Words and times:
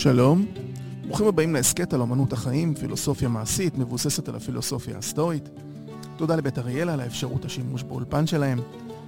שלום, 0.00 0.46
ברוכים 1.06 1.26
הבאים 1.26 1.54
להסכת 1.54 1.92
על 1.92 2.02
אמנות 2.02 2.32
החיים, 2.32 2.74
פילוסופיה 2.74 3.28
מעשית 3.28 3.78
מבוססת 3.78 4.28
על 4.28 4.34
הפילוסופיה 4.36 4.98
הסטואית. 4.98 5.48
תודה 6.16 6.36
לבית 6.36 6.58
אריאלה 6.58 6.92
על 6.92 7.00
האפשרות 7.00 7.44
השימוש 7.44 7.82
באולפן 7.82 8.26
שלהם. 8.26 8.58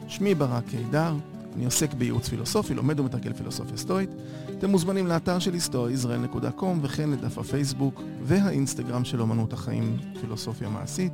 שמי 0.08 0.34
ברק 0.34 0.64
קידר, 0.68 1.14
אני 1.56 1.64
עוסק 1.64 1.94
בייעוץ 1.94 2.28
פילוסופי, 2.28 2.74
לומד 2.74 3.00
ומתרגל 3.00 3.32
פילוסופיה 3.32 3.76
סטואית. 3.76 4.10
אתם 4.58 4.70
מוזמנים 4.70 5.06
לאתר 5.06 5.38
שלי 5.38 5.58
stoaisrael.com 5.70 6.64
וכן 6.82 7.10
לדף 7.10 7.38
הפייסבוק 7.38 8.02
והאינסטגרם 8.22 9.04
של 9.04 9.22
אמנות 9.22 9.52
החיים, 9.52 9.96
פילוסופיה 10.20 10.68
מעשית. 10.68 11.12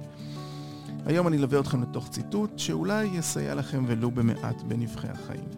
היום 1.06 1.29
אני 1.29 1.37
אלווה 1.37 1.60
אתכם 1.60 1.82
לתוך 1.82 2.09
ציטוט 2.09 2.59
שאולי 2.59 3.04
יסייע 3.04 3.54
לכם 3.54 3.84
ולו 3.87 4.10
במעט 4.10 4.62
בנבחי 4.62 5.09
החיים. 5.09 5.48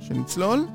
שנצלול? 0.00 0.66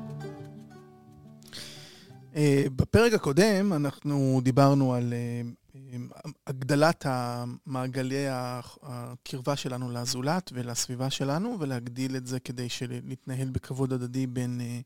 אה, 2.36 2.64
בפרק 2.76 3.12
הקודם 3.12 3.72
אנחנו 3.72 4.40
דיברנו 4.44 4.94
על 4.94 5.12
אה, 5.12 5.42
הגדלת 6.46 7.06
מעגלי 7.66 8.26
הקרבה 8.82 9.56
שלנו 9.56 9.90
לזולת 9.90 10.50
ולסביבה 10.54 11.10
שלנו, 11.10 11.56
ולהגדיל 11.60 12.16
את 12.16 12.26
זה 12.26 12.40
כדי 12.40 12.68
שנתנהל 12.68 13.50
בכבוד 13.50 13.92
הדדי 13.92 14.26
בין, 14.26 14.60
אה, 14.60 14.80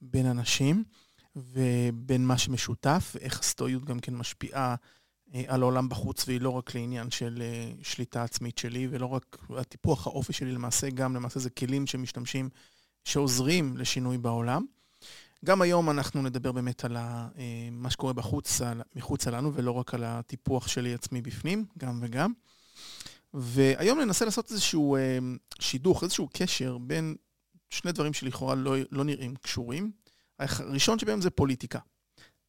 בין 0.00 0.26
אנשים 0.26 0.84
ובין 1.36 2.26
מה 2.26 2.38
שמשותף, 2.38 3.12
ואיך 3.14 3.40
הסטואיות 3.40 3.84
גם 3.84 4.00
כן 4.00 4.14
משפיעה 4.14 4.74
על 5.46 5.62
העולם 5.62 5.88
בחוץ, 5.88 6.28
והיא 6.28 6.40
לא 6.40 6.50
רק 6.50 6.74
לעניין 6.74 7.10
של 7.10 7.42
שליטה 7.82 8.22
עצמית 8.22 8.58
שלי, 8.58 8.88
ולא 8.90 9.06
רק 9.06 9.36
הטיפוח 9.50 10.06
האופי 10.06 10.32
שלי 10.32 10.52
למעשה, 10.52 10.90
גם 10.90 11.14
למעשה 11.14 11.40
זה 11.40 11.50
כלים 11.50 11.86
שמשתמשים, 11.86 12.48
שעוזרים 13.04 13.76
לשינוי 13.76 14.18
בעולם. 14.18 14.64
גם 15.44 15.62
היום 15.62 15.90
אנחנו 15.90 16.22
נדבר 16.22 16.52
באמת 16.52 16.84
על 16.84 16.96
אה, 16.96 17.28
מה 17.72 17.90
שקורה 17.90 18.12
בחוץ, 18.12 18.60
מחוצה 18.96 19.30
לנו, 19.30 19.54
ולא 19.54 19.70
רק 19.70 19.94
על 19.94 20.04
הטיפוח 20.04 20.68
שלי 20.68 20.94
עצמי 20.94 21.22
בפנים, 21.22 21.64
גם 21.78 21.98
וגם. 22.02 22.32
והיום 23.34 24.00
ננסה 24.00 24.24
לעשות 24.24 24.50
איזשהו 24.50 24.96
אה, 24.96 25.18
שידוך, 25.60 26.02
איזשהו 26.02 26.28
קשר 26.32 26.78
בין 26.78 27.16
שני 27.70 27.92
דברים 27.92 28.12
שלכאורה 28.12 28.54
לא, 28.54 28.74
לא 28.90 29.04
נראים 29.04 29.34
קשורים. 29.36 29.90
הראשון 30.38 30.98
שבהם 30.98 31.20
זה 31.20 31.30
פוליטיקה. 31.30 31.78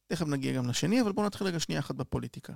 תכף 0.06 0.26
נגיע 0.26 0.52
גם 0.52 0.68
לשני, 0.68 1.00
אבל 1.00 1.12
בואו 1.12 1.26
נתחיל 1.26 1.46
רגע 1.46 1.60
שנייה 1.60 1.80
אחת 1.80 1.94
בפוליטיקה. 1.94 2.52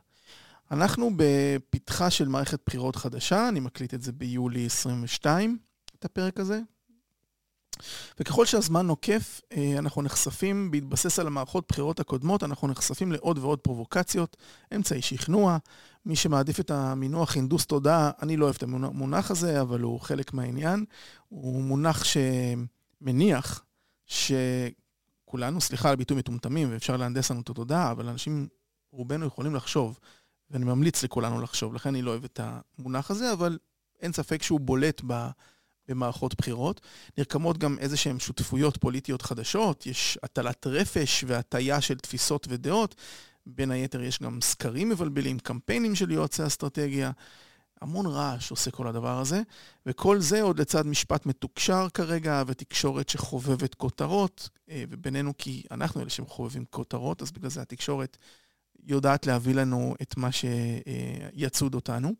אנחנו 0.70 1.10
בפתחה 1.16 2.10
של 2.10 2.28
מערכת 2.28 2.60
בחירות 2.66 2.96
חדשה, 2.96 3.48
אני 3.48 3.60
מקליט 3.60 3.94
את 3.94 4.02
זה 4.02 4.12
ביולי 4.12 4.66
22, 4.66 5.58
את 5.98 6.04
הפרק 6.04 6.40
הזה, 6.40 6.60
וככל 8.20 8.46
שהזמן 8.46 8.86
נוקף, 8.86 9.40
אה, 9.52 9.74
אנחנו 9.78 10.02
נחשפים, 10.02 10.70
בהתבסס 10.70 11.18
על 11.18 11.26
המערכות 11.26 11.64
בחירות 11.68 12.00
הקודמות, 12.00 12.42
אנחנו 12.42 12.68
נחשפים 12.68 13.12
לעוד 13.12 13.38
ועוד 13.38 13.58
פרובוקציות, 13.58 14.36
אמצעי 14.74 15.02
שכנוע. 15.02 15.58
מי 16.06 16.16
שמעדיף 16.16 16.60
את 16.60 16.70
המינוח 16.70 17.36
הנדוס 17.36 17.66
תודעה, 17.66 18.10
אני 18.22 18.36
לא 18.36 18.44
אוהב 18.44 18.56
את 18.56 18.62
המונח 18.62 19.30
הזה, 19.30 19.60
אבל 19.60 19.80
הוא 19.80 20.00
חלק 20.00 20.34
מהעניין. 20.34 20.84
הוא 21.28 21.62
מונח 21.62 22.04
שמניח 22.04 23.64
שכולנו, 24.06 25.60
סליחה 25.60 25.90
על 25.90 25.96
ביטוי 25.96 26.16
מטומטמים, 26.16 26.68
ואפשר 26.72 26.96
להנדס 26.96 27.30
לנו 27.30 27.40
את 27.40 27.50
התודעה, 27.50 27.90
אבל 27.90 28.08
אנשים, 28.08 28.48
רובנו 28.92 29.26
יכולים 29.26 29.54
לחשוב, 29.54 29.98
ואני 30.50 30.64
ממליץ 30.64 31.02
לכולנו 31.02 31.40
לחשוב, 31.40 31.74
לכן 31.74 31.88
אני 31.88 32.02
לא 32.02 32.10
אוהב 32.10 32.24
את 32.24 32.40
המונח 32.78 33.10
הזה, 33.10 33.32
אבל 33.32 33.58
אין 34.00 34.12
ספק 34.12 34.42
שהוא 34.42 34.60
בולט 34.60 35.02
ב... 35.06 35.28
במערכות 35.88 36.34
בחירות. 36.34 36.80
נרקמות 37.18 37.58
גם 37.58 37.78
איזה 37.78 37.96
שהן 37.96 38.18
שותפויות 38.18 38.76
פוליטיות 38.76 39.22
חדשות, 39.22 39.86
יש 39.86 40.18
הטלת 40.22 40.66
רפש 40.66 41.24
והטיה 41.26 41.80
של 41.80 41.98
תפיסות 41.98 42.46
ודעות. 42.50 42.94
בין 43.46 43.70
היתר 43.70 44.02
יש 44.02 44.22
גם 44.22 44.40
סקרים 44.40 44.88
מבלבלים, 44.88 45.38
קמפיינים 45.38 45.94
של 45.94 46.10
יועצי 46.10 46.46
אסטרטגיה. 46.46 47.10
המון 47.80 48.06
רעש 48.06 48.50
עושה 48.50 48.70
כל 48.70 48.88
הדבר 48.88 49.18
הזה, 49.18 49.42
וכל 49.86 50.20
זה 50.20 50.42
עוד 50.42 50.60
לצד 50.60 50.86
משפט 50.86 51.26
מתוקשר 51.26 51.86
כרגע, 51.94 52.42
ותקשורת 52.46 53.08
שחובבת 53.08 53.74
כותרות, 53.74 54.48
אה, 54.70 54.84
ובינינו 54.90 55.32
כי 55.38 55.62
אנחנו 55.70 56.00
אלה 56.00 56.10
שחובבים 56.10 56.64
כותרות, 56.70 57.22
אז 57.22 57.32
בגלל 57.32 57.50
זה 57.50 57.62
התקשורת 57.62 58.16
יודעת 58.84 59.26
להביא 59.26 59.54
לנו 59.54 59.94
את 60.02 60.16
מה 60.16 60.28
שיצוד 60.32 61.74
אותנו. 61.74 62.14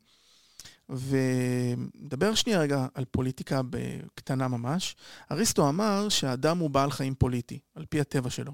ונדבר 0.88 2.34
שנייה 2.34 2.60
רגע 2.60 2.86
על 2.94 3.04
פוליטיקה 3.04 3.60
בקטנה 3.70 4.48
ממש. 4.48 4.96
אריסטו 5.32 5.68
אמר 5.68 6.08
שהאדם 6.08 6.58
הוא 6.58 6.70
בעל 6.70 6.90
חיים 6.90 7.14
פוליטי, 7.14 7.58
על 7.74 7.84
פי 7.84 8.00
הטבע 8.00 8.30
שלו. 8.30 8.52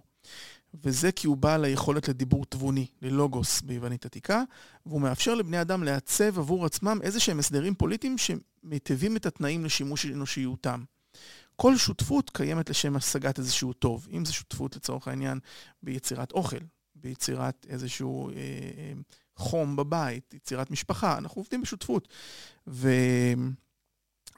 וזה 0.75 1.13
כי 1.13 1.27
הוא 1.27 1.37
בעל 1.37 1.65
היכולת 1.65 2.09
לדיבור 2.09 2.45
תבוני, 2.45 2.87
ללוגוס 3.03 3.61
ביוונית 3.61 4.07
עתיקה, 4.07 4.43
והוא 4.87 5.01
מאפשר 5.01 5.35
לבני 5.35 5.61
אדם 5.61 5.83
לעצב 5.83 6.39
עבור 6.39 6.67
עצמם 6.67 6.99
איזה 7.03 7.21
שהם 7.21 7.39
הסדרים 7.39 7.75
פוליטיים 7.75 8.17
שמיטיבים 8.19 9.17
את 9.17 9.27
התנאים 9.27 9.65
לשימוש 9.65 10.07
אנושיותם. 10.07 10.85
כל 11.57 11.77
שותפות 11.77 12.31
קיימת 12.31 12.71
לשם 12.71 12.97
השגת 12.97 13.39
איזשהו 13.39 13.73
טוב, 13.73 14.09
אם 14.11 14.25
זו 14.25 14.35
שותפות 14.35 14.77
לצורך 14.77 15.09
העניין 15.09 15.39
ביצירת 15.83 16.33
אוכל, 16.33 16.57
ביצירת 16.95 17.67
איזשהו 17.69 18.31
אה, 18.31 18.35
אה, 18.35 18.93
חום 19.37 19.77
בבית, 19.77 20.35
יצירת 20.35 20.71
משפחה, 20.71 21.19
אנחנו 21.19 21.41
עובדים 21.41 21.63
בשותפות. 21.63 22.09
ו... 22.67 22.91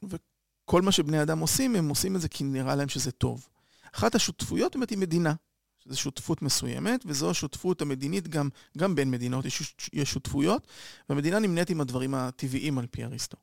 וכל 0.03 0.83
מה 0.83 0.93
שבני 0.93 1.23
אדם 1.23 1.39
עושים, 1.39 1.77
הם 1.77 1.89
עושים 1.89 2.17
את 2.17 2.21
זה 2.21 2.29
כי 2.29 2.45
נראה 2.45 2.75
להם 2.75 2.89
שזה 2.89 3.11
טוב. 3.11 3.49
אחת 3.93 4.15
השותפויות 4.15 4.77
באמת 4.77 4.91
היא 4.91 4.99
מדינה, 4.99 5.35
שזו 5.79 6.01
שותפות 6.01 6.43
מסוימת, 6.43 7.01
וזו 7.07 7.31
השותפות 7.31 7.83
המדינית 7.83 8.29
גם, 8.29 8.49
גם 8.79 8.95
בין 8.95 9.11
מדינות, 9.11 9.45
יש, 9.45 9.75
יש 9.93 10.13
שותפויות, 10.13 10.67
והמדינה 11.09 11.39
נמנית 11.39 11.71
עם 11.71 11.81
הדברים 11.81 12.15
הטבעיים 12.15 12.79
על 12.79 12.87
פי 12.87 13.05
אריסטו. 13.05 13.37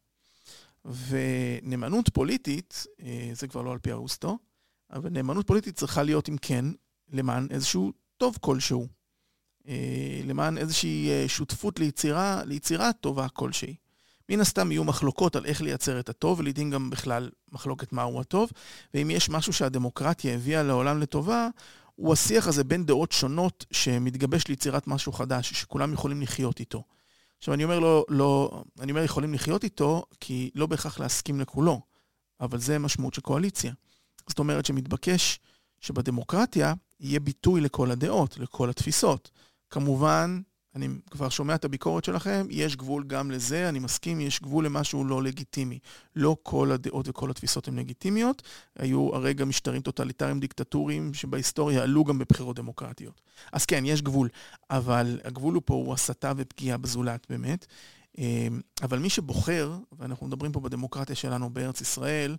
ונאמנות 0.85 2.09
פוליטית, 2.09 2.85
אה, 3.01 3.29
זה 3.33 3.47
כבר 3.47 3.61
לא 3.61 3.71
על 3.71 3.79
פי 3.79 3.91
אריסטו, 3.91 4.37
אבל 4.91 5.09
נאמנות 5.09 5.47
פוליטית 5.47 5.75
צריכה 5.75 6.03
להיות, 6.03 6.29
אם 6.29 6.37
כן, 6.41 6.65
למען 7.09 7.47
איזשהו 7.51 7.91
טוב 8.17 8.37
כלשהו. 8.41 8.87
אה, 9.67 10.21
למען 10.25 10.57
איזושהי 10.57 11.09
אה, 11.09 11.25
שותפות 11.27 11.79
ליצירה, 11.79 12.41
ליצירה 12.45 12.93
טובה 12.93 13.27
כלשהי. 13.29 13.75
מן 14.29 14.39
הסתם 14.39 14.71
יהיו 14.71 14.83
מחלוקות 14.83 15.35
על 15.35 15.45
איך 15.45 15.61
לייצר 15.61 15.99
את 15.99 16.09
הטוב, 16.09 16.39
ולעיתים 16.39 16.71
גם 16.71 16.89
בכלל 16.89 17.29
מחלוקת 17.51 17.93
מהו 17.93 18.21
הטוב, 18.21 18.49
ואם 18.93 19.11
יש 19.11 19.29
משהו 19.29 19.53
שהדמוקרטיה 19.53 20.35
הביאה 20.35 20.63
לעולם 20.63 20.99
לטובה, 20.99 21.47
הוא 21.95 22.13
השיח 22.13 22.47
הזה 22.47 22.63
בין 22.63 22.85
דעות 22.85 23.11
שונות 23.11 23.65
שמתגבש 23.71 24.47
ליצירת 24.47 24.87
משהו 24.87 25.11
חדש, 25.11 25.53
שכולם 25.53 25.93
יכולים 25.93 26.21
לחיות 26.21 26.59
איתו. 26.59 26.83
עכשיו, 27.37 27.53
אני 27.53 27.63
אומר 27.63 27.79
לא, 27.79 28.05
לא, 28.09 28.63
אני 28.79 28.91
אומר 28.91 29.03
יכולים 29.03 29.33
לחיות 29.33 29.63
איתו, 29.63 30.05
כי 30.19 30.51
לא 30.55 30.65
בהכרח 30.65 30.99
להסכים 30.99 31.39
לכולו, 31.39 31.81
אבל 32.39 32.59
זה 32.59 32.79
משמעות 32.79 33.13
של 33.13 33.21
קואליציה. 33.21 33.73
זאת 34.29 34.39
אומרת 34.39 34.65
שמתבקש 34.65 35.39
שבדמוקרטיה 35.79 36.73
יהיה 36.99 37.19
ביטוי 37.19 37.61
לכל 37.61 37.91
הדעות, 37.91 38.37
לכל 38.37 38.69
התפיסות. 38.69 39.31
כמובן, 39.71 40.41
אני 40.75 40.87
כבר 41.11 41.29
שומע 41.29 41.55
את 41.55 41.65
הביקורת 41.65 42.05
שלכם, 42.05 42.47
יש 42.49 42.75
גבול 42.75 43.03
גם 43.07 43.31
לזה, 43.31 43.69
אני 43.69 43.79
מסכים, 43.79 44.21
יש 44.21 44.41
גבול 44.41 44.65
למשהו 44.65 45.05
לא 45.05 45.23
לגיטימי. 45.23 45.79
לא 46.15 46.37
כל 46.43 46.71
הדעות 46.71 47.07
וכל 47.07 47.31
התפיסות 47.31 47.67
הן 47.67 47.79
לגיטימיות. 47.79 48.41
היו 48.79 49.15
הרגע 49.15 49.45
משטרים 49.45 49.81
טוטליטריים 49.81 50.39
דיקטטוריים 50.39 51.13
שבהיסטוריה 51.13 51.83
עלו 51.83 52.03
גם 52.03 52.19
בבחירות 52.19 52.55
דמוקרטיות. 52.55 53.21
אז 53.51 53.65
כן, 53.65 53.83
יש 53.85 54.01
גבול, 54.01 54.29
אבל 54.69 55.19
הגבול 55.23 55.53
הוא 55.53 55.63
פה 55.65 55.73
הוא 55.73 55.93
הסתה 55.93 56.31
ופגיעה 56.37 56.77
בזולת 56.77 57.27
באמת. 57.29 57.65
אה, 58.19 58.47
אבל 58.81 58.99
מי 58.99 59.09
שבוחר, 59.09 59.77
ואנחנו 59.91 60.27
מדברים 60.27 60.51
פה 60.51 60.59
בדמוקרטיה 60.59 61.15
שלנו 61.15 61.49
בארץ 61.49 61.81
ישראל, 61.81 62.35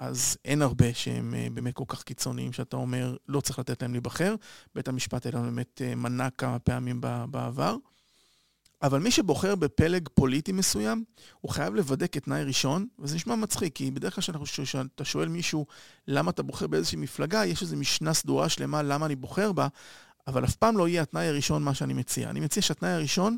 אז 0.00 0.36
אין 0.44 0.62
הרבה 0.62 0.94
שהם 0.94 1.34
אה, 1.34 1.46
באמת 1.54 1.74
כל 1.74 1.84
כך 1.88 2.02
קיצוניים, 2.02 2.52
שאתה 2.52 2.76
אומר, 2.76 3.16
לא 3.28 3.40
צריך 3.40 3.58
לתת 3.58 3.82
להם 3.82 3.92
להיבחר. 3.92 4.34
בית 4.74 4.88
המשפט 4.88 5.26
העליון 5.26 5.44
באמת 5.44 5.82
אה, 5.84 5.94
מנע 5.94 6.30
כמה 6.30 6.58
פעמים 6.58 7.00
בעבר. 7.30 7.76
אבל 8.82 9.00
מי 9.00 9.10
שבוחר 9.10 9.54
בפלג 9.54 10.08
פוליטי 10.14 10.52
מסוים, 10.52 11.04
הוא 11.40 11.50
חייב 11.50 11.74
לוודא 11.74 12.06
כתנאי 12.12 12.44
ראשון, 12.44 12.86
וזה 12.98 13.16
נשמע 13.16 13.34
מצחיק, 13.34 13.76
כי 13.76 13.90
בדרך 13.90 14.14
כלל 14.14 14.44
כשאתה 14.44 15.04
שואל 15.04 15.28
מישהו 15.28 15.66
למה 16.08 16.30
אתה 16.30 16.42
בוחר 16.42 16.66
באיזושהי 16.66 16.98
מפלגה, 16.98 17.46
יש 17.46 17.62
איזו 17.62 17.76
משנה 17.76 18.14
סדורה 18.14 18.48
שלמה 18.48 18.82
למה 18.82 19.06
אני 19.06 19.16
בוחר 19.16 19.52
בה, 19.52 19.68
אבל 20.26 20.44
אף 20.44 20.56
פעם 20.56 20.76
לא 20.76 20.88
יהיה 20.88 21.02
התנאי 21.02 21.26
הראשון 21.26 21.62
מה 21.62 21.74
שאני 21.74 21.94
מציע. 21.94 22.30
אני 22.30 22.40
מציע 22.40 22.62
שהתנאי 22.62 22.90
הראשון 22.90 23.36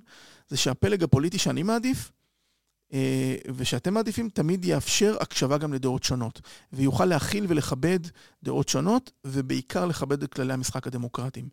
זה 0.49 0.57
שהפלג 0.57 1.03
הפוליטי 1.03 1.39
שאני 1.39 1.63
מעדיף, 1.63 2.13
ושאתם 3.57 3.95
מעדיפים 3.95 4.29
תמיד 4.29 4.65
יאפשר 4.65 5.17
הקשבה 5.21 5.59
גם 5.59 5.73
לדעות 5.73 6.03
שונות, 6.03 6.41
ויוכל 6.73 7.05
להכיל 7.05 7.47
ולכבד 7.49 7.99
דעות 8.43 8.69
שונות, 8.69 9.11
ובעיקר 9.25 9.87
לכבד 9.87 10.23
את 10.23 10.35
כללי 10.35 10.53
המשחק 10.53 10.87
הדמוקרטיים. 10.87 11.49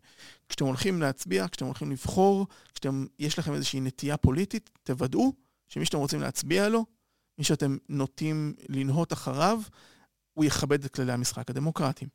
כשאתם 0.48 0.64
הולכים 0.64 1.00
להצביע, 1.00 1.46
כשאתם 1.48 1.66
הולכים 1.66 1.90
לבחור, 1.90 2.46
כשיש 2.74 3.38
לכם 3.38 3.54
איזושהי 3.54 3.80
נטייה 3.80 4.16
פוליטית, 4.16 4.70
תוודאו 4.82 5.32
שמי 5.68 5.84
שאתם 5.84 5.98
רוצים 5.98 6.20
להצביע 6.20 6.68
לו, 6.68 6.84
מי 7.38 7.44
שאתם 7.44 7.76
נוטים 7.88 8.54
לנהות 8.68 9.12
אחריו, 9.12 9.60
הוא 10.34 10.44
יכבד 10.44 10.84
את 10.84 10.94
כללי 10.94 11.12
המשחק 11.12 11.50
הדמוקרטיים. 11.50 12.08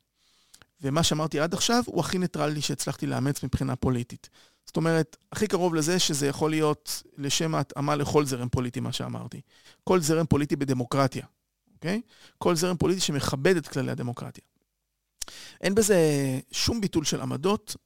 ומה 0.80 1.02
שאמרתי 1.02 1.40
עד 1.40 1.54
עכשיו 1.54 1.82
הוא 1.86 2.00
הכי 2.00 2.18
ניטרלי 2.18 2.60
שהצלחתי 2.60 3.06
לאמץ 3.06 3.44
מבחינה 3.44 3.76
פוליטית. 3.76 4.30
זאת 4.66 4.76
אומרת, 4.76 5.16
הכי 5.32 5.46
קרוב 5.46 5.74
לזה 5.74 5.98
שזה 5.98 6.26
יכול 6.26 6.50
להיות 6.50 7.02
לשם 7.16 7.54
ההתאמה 7.54 7.96
לכל 7.96 8.24
זרם 8.26 8.48
פוליטי, 8.48 8.80
מה 8.80 8.92
שאמרתי. 8.92 9.40
כל 9.84 10.00
זרם 10.00 10.26
פוליטי 10.26 10.56
בדמוקרטיה, 10.56 11.26
אוקיי? 11.74 12.00
כל 12.38 12.56
זרם 12.56 12.76
פוליטי 12.76 13.00
שמכבד 13.00 13.56
את 13.56 13.68
כללי 13.68 13.90
הדמוקרטיה. 13.90 14.44
אין 15.60 15.74
בזה 15.74 15.98
שום 16.50 16.80
ביטול 16.80 17.04
של 17.04 17.20
עמדות, 17.20 17.76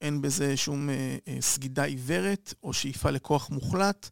אין 0.00 0.22
בזה 0.22 0.56
שום 0.56 0.90
אה, 0.90 1.16
אה, 1.28 1.36
סגידה 1.40 1.84
עיוורת 1.84 2.54
או 2.62 2.72
שאיפה 2.72 3.10
לכוח 3.10 3.50
מוחלט, 3.50 4.10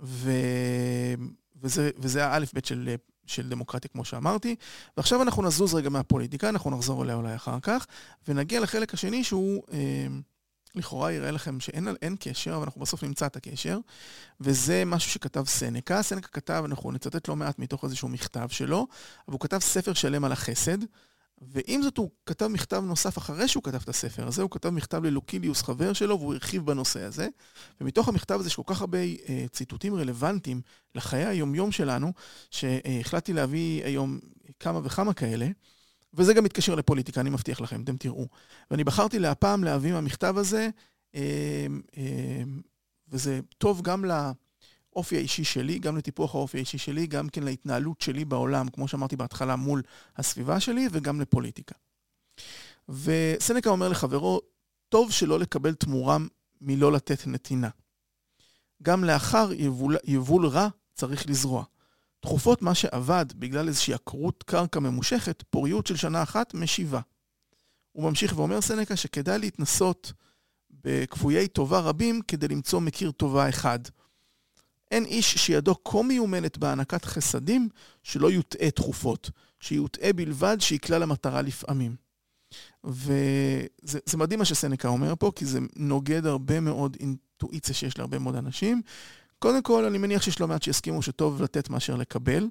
ו... 0.00 0.30
וזה, 1.62 1.90
וזה 1.98 2.26
האלף-בית 2.26 2.64
של, 2.64 2.94
של 3.26 3.48
דמוקרטיה, 3.48 3.90
כמו 3.90 4.04
שאמרתי. 4.04 4.56
ועכשיו 4.96 5.22
אנחנו 5.22 5.42
נזוז 5.42 5.74
רגע 5.74 5.88
מהפוליטיקה, 5.88 6.48
אנחנו 6.48 6.70
נחזור 6.70 7.04
אליה 7.04 7.14
אולי 7.14 7.34
אחר 7.34 7.60
כך, 7.62 7.86
ונגיע 8.28 8.60
לחלק 8.60 8.94
השני 8.94 9.24
שהוא... 9.24 9.62
אה, 9.72 10.06
לכאורה 10.74 11.12
יראה 11.12 11.30
לכם 11.30 11.60
שאין 11.60 12.16
קשר, 12.20 12.54
אבל 12.56 12.62
אנחנו 12.62 12.80
בסוף 12.80 13.02
נמצא 13.02 13.26
את 13.26 13.36
הקשר, 13.36 13.78
וזה 14.40 14.82
משהו 14.86 15.10
שכתב 15.10 15.44
סנקה. 15.46 16.02
סנקה 16.02 16.28
כתב, 16.28 16.62
אנחנו 16.66 16.92
נצטט 16.92 17.28
לא 17.28 17.36
מעט 17.36 17.58
מתוך 17.58 17.84
איזשהו 17.84 18.08
מכתב 18.08 18.48
שלו, 18.50 18.86
אבל 19.28 19.32
הוא 19.32 19.40
כתב 19.40 19.58
ספר 19.58 19.92
שלם 19.92 20.24
על 20.24 20.32
החסד, 20.32 20.78
ועם 21.48 21.82
זאת 21.82 21.96
הוא 21.96 22.10
כתב 22.26 22.46
מכתב 22.46 22.82
נוסף 22.86 23.18
אחרי 23.18 23.48
שהוא 23.48 23.62
כתב 23.62 23.78
את 23.82 23.88
הספר 23.88 24.26
הזה, 24.26 24.42
הוא 24.42 24.50
כתב 24.50 24.68
מכתב 24.70 25.04
ללוקיליוס 25.04 25.62
חבר 25.62 25.92
שלו, 25.92 26.18
והוא 26.18 26.34
הרחיב 26.34 26.66
בנושא 26.66 27.02
הזה. 27.02 27.28
ומתוך 27.80 28.08
המכתב 28.08 28.34
הזה 28.40 28.48
יש 28.48 28.56
כל 28.56 28.62
כך 28.66 28.80
הרבה 28.80 28.98
אה, 28.98 29.44
ציטוטים 29.52 29.94
רלוונטיים 29.94 30.60
לחיי 30.94 31.24
היומיום 31.24 31.72
שלנו, 31.72 32.12
שהחלטתי 32.50 33.32
להביא 33.32 33.84
היום 33.84 34.18
כמה 34.60 34.80
וכמה 34.84 35.14
כאלה. 35.14 35.46
וזה 36.14 36.34
גם 36.34 36.44
מתקשר 36.44 36.74
לפוליטיקה, 36.74 37.20
אני 37.20 37.30
מבטיח 37.30 37.60
לכם, 37.60 37.82
אתם 37.82 37.96
תראו. 37.96 38.28
ואני 38.70 38.84
בחרתי 38.84 39.18
להפעם 39.18 39.64
להביא 39.64 39.92
מהמכתב 39.92 40.34
הזה, 40.38 40.68
אה, 41.14 41.66
אה, 41.96 42.42
וזה 43.08 43.40
טוב 43.58 43.82
גם 43.82 44.04
לאופי 44.04 45.16
האישי 45.16 45.44
שלי, 45.44 45.78
גם 45.78 45.96
לטיפוח 45.96 46.34
האופי 46.34 46.58
האישי 46.58 46.78
שלי, 46.78 47.06
גם 47.06 47.28
כן 47.28 47.42
להתנהלות 47.42 48.00
שלי 48.00 48.24
בעולם, 48.24 48.68
כמו 48.68 48.88
שאמרתי 48.88 49.16
בהתחלה, 49.16 49.56
מול 49.56 49.82
הסביבה 50.16 50.60
שלי, 50.60 50.88
וגם 50.92 51.20
לפוליטיקה. 51.20 51.74
וסנקה 52.88 53.70
אומר 53.70 53.88
לחברו, 53.88 54.40
טוב 54.88 55.12
שלא 55.12 55.38
לקבל 55.38 55.74
תמורה 55.74 56.16
מלא 56.60 56.92
לתת 56.92 57.26
נתינה. 57.26 57.68
גם 58.82 59.04
לאחר 59.04 59.52
יבול, 59.52 59.96
יבול 60.04 60.46
רע 60.46 60.68
צריך 60.94 61.30
לזרוע. 61.30 61.64
תכופות 62.22 62.62
מה 62.62 62.74
שאבד 62.74 63.26
בגלל 63.36 63.68
איזושהי 63.68 63.94
עקרות 63.94 64.42
קרקע 64.42 64.80
ממושכת, 64.80 65.44
פוריות 65.50 65.86
של 65.86 65.96
שנה 65.96 66.22
אחת 66.22 66.54
משיבה. 66.54 67.00
הוא 67.92 68.04
ממשיך 68.04 68.38
ואומר 68.38 68.60
סנקה 68.60 68.96
שכדאי 68.96 69.38
להתנסות 69.38 70.12
בכפויי 70.70 71.48
טובה 71.48 71.78
רבים 71.78 72.20
כדי 72.28 72.48
למצוא 72.48 72.80
מכיר 72.80 73.10
טובה 73.10 73.48
אחד. 73.48 73.78
אין 74.90 75.04
איש 75.04 75.34
שידו 75.34 75.74
כה 75.84 76.02
מיומנת 76.02 76.58
בהענקת 76.58 77.04
חסדים 77.04 77.68
שלא 78.02 78.30
יוטעה 78.30 78.70
תכופות, 78.70 79.30
שיוטעה 79.60 80.12
בלבד 80.12 80.56
שיקלע 80.60 80.98
למטרה 80.98 81.42
לפעמים. 81.42 81.96
וזה 82.84 84.16
מדהים 84.16 84.38
מה 84.38 84.44
שסנקה 84.44 84.88
אומר 84.88 85.14
פה, 85.18 85.32
כי 85.36 85.46
זה 85.46 85.58
נוגד 85.76 86.26
הרבה 86.26 86.60
מאוד 86.60 86.96
אינטואיציה 87.00 87.74
שיש 87.74 87.98
להרבה 87.98 88.18
מאוד 88.18 88.36
אנשים, 88.36 88.82
קודם 89.42 89.62
כל, 89.62 89.84
אני 89.84 89.98
מניח 89.98 90.22
שיש 90.22 90.40
לא 90.40 90.48
מעט 90.48 90.62
שיסכימו 90.62 91.02
שטוב 91.02 91.42
לתת 91.42 91.70
מאשר 91.70 91.96
לקבל, 91.96 92.48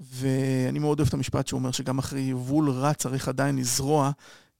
ואני 0.00 0.78
מאוד 0.78 1.00
אוהב 1.00 1.08
את 1.08 1.14
המשפט 1.14 1.46
שהוא 1.46 1.58
אומר 1.58 1.70
שגם 1.70 1.98
אחרי 1.98 2.20
יבול 2.20 2.70
רע 2.70 2.94
צריך 2.94 3.28
עדיין 3.28 3.56
לזרוע, 3.56 4.10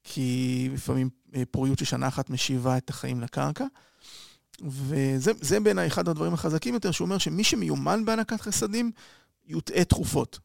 כי 0.05 0.69
לפעמים 0.73 1.11
אה, 1.35 1.43
פוריות 1.51 1.79
של 1.79 1.85
שנה 1.85 2.09
אחת 2.09 2.31
משיבה 2.31 2.77
את 2.77 2.91
החיים 2.91 3.21
לקרקע. 3.21 3.65
וזה 4.63 5.61
בעיניי 5.61 5.87
אחד 5.87 6.09
הדברים 6.09 6.35
החזקים 6.35 6.75
יותר, 6.75 6.91
שהוא 6.91 7.07
אומר 7.07 7.19
שמי 7.19 7.45
שמיומן 7.45 8.05
בהענקת 8.05 8.41
חסדים, 8.41 8.91
יוטעה 9.47 9.85
תכופות. 9.85 10.39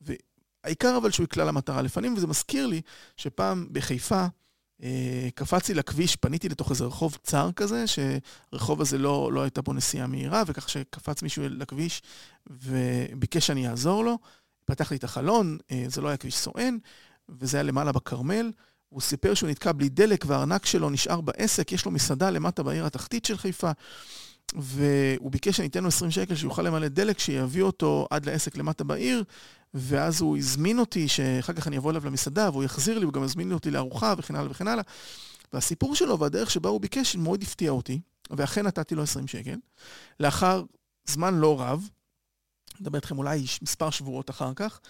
והעיקר 0.00 0.96
אבל 0.96 1.10
שהוא 1.10 1.24
יקלע 1.24 1.44
למטרה 1.44 1.82
לפנים, 1.82 2.14
וזה 2.16 2.26
מזכיר 2.26 2.66
לי 2.66 2.80
שפעם 3.16 3.66
בחיפה, 3.72 4.26
קפצתי 5.34 5.74
לכביש, 5.74 6.16
פניתי 6.16 6.48
לתוך 6.48 6.70
איזה 6.70 6.84
רחוב 6.84 7.18
צר 7.22 7.50
כזה, 7.56 7.84
שהרחוב 7.86 8.80
הזה 8.80 8.98
לא, 8.98 9.32
לא 9.32 9.42
הייתה 9.42 9.62
בו 9.62 9.72
נסיעה 9.72 10.06
מהירה, 10.06 10.42
וכך 10.46 10.68
שקפץ 10.68 11.22
מישהו 11.22 11.42
לכביש 11.48 12.02
וביקש 12.46 13.46
שאני 13.46 13.68
אעזור 13.68 14.04
לו. 14.04 14.18
פתח 14.64 14.90
לי 14.90 14.96
את 14.96 15.04
החלון, 15.04 15.58
אה, 15.70 15.84
זה 15.88 16.00
לא 16.00 16.08
היה 16.08 16.16
כביש 16.16 16.36
סואן, 16.36 16.76
וזה 17.28 17.56
היה 17.56 17.64
למעלה 17.64 17.92
בכרמל. 17.92 18.52
הוא 18.88 19.00
סיפר 19.00 19.34
שהוא 19.34 19.50
נתקע 19.50 19.72
בלי 19.72 19.88
דלק 19.88 20.24
והארנק 20.28 20.66
שלו 20.66 20.90
נשאר 20.90 21.20
בעסק, 21.20 21.72
יש 21.72 21.84
לו 21.84 21.90
מסעדה 21.90 22.30
למטה 22.30 22.62
בעיר 22.62 22.86
התחתית 22.86 23.24
של 23.24 23.36
חיפה, 23.36 23.70
והוא 24.54 25.30
ביקש 25.30 25.56
שאני 25.56 25.68
אתן 25.68 25.82
לו 25.82 25.88
20 25.88 26.10
שקל 26.10 26.34
שיוכל 26.34 26.62
למלא 26.62 26.88
דלק, 26.88 27.18
שיביא 27.18 27.62
אותו 27.62 28.06
עד 28.10 28.26
לעסק 28.26 28.56
למטה 28.56 28.84
בעיר, 28.84 29.24
ואז 29.74 30.20
הוא 30.20 30.36
הזמין 30.36 30.78
אותי 30.78 31.08
שאחר 31.08 31.52
כך 31.52 31.68
אני 31.68 31.78
אבוא 31.78 31.90
אליו 31.90 32.06
למסעדה, 32.06 32.50
והוא 32.50 32.64
יחזיר 32.64 32.98
לי, 32.98 33.04
הוא 33.04 33.12
גם 33.12 33.22
הזמין 33.22 33.52
אותי 33.52 33.70
לארוחה 33.70 34.14
וכן 34.18 34.34
הלאה 34.34 34.50
וכן 34.50 34.68
הלאה. 34.68 34.84
והסיפור 35.52 35.94
שלו 35.94 36.18
והדרך 36.18 36.50
שבה 36.50 36.68
הוא 36.68 36.80
ביקש 36.80 37.16
מאוד 37.16 37.42
הפתיע 37.42 37.70
אותי, 37.70 38.00
ואכן 38.30 38.66
נתתי 38.66 38.94
לו 38.94 39.02
20 39.02 39.26
שקל. 39.26 39.56
לאחר 40.20 40.62
זמן 41.04 41.34
לא 41.34 41.60
רב, 41.60 41.88
נדבר 42.80 42.96
איתכם 42.96 43.18
אולי 43.18 43.44
מספר 43.62 43.90
שבועות 43.90 44.30
אחר 44.30 44.52
כך, 44.56 44.80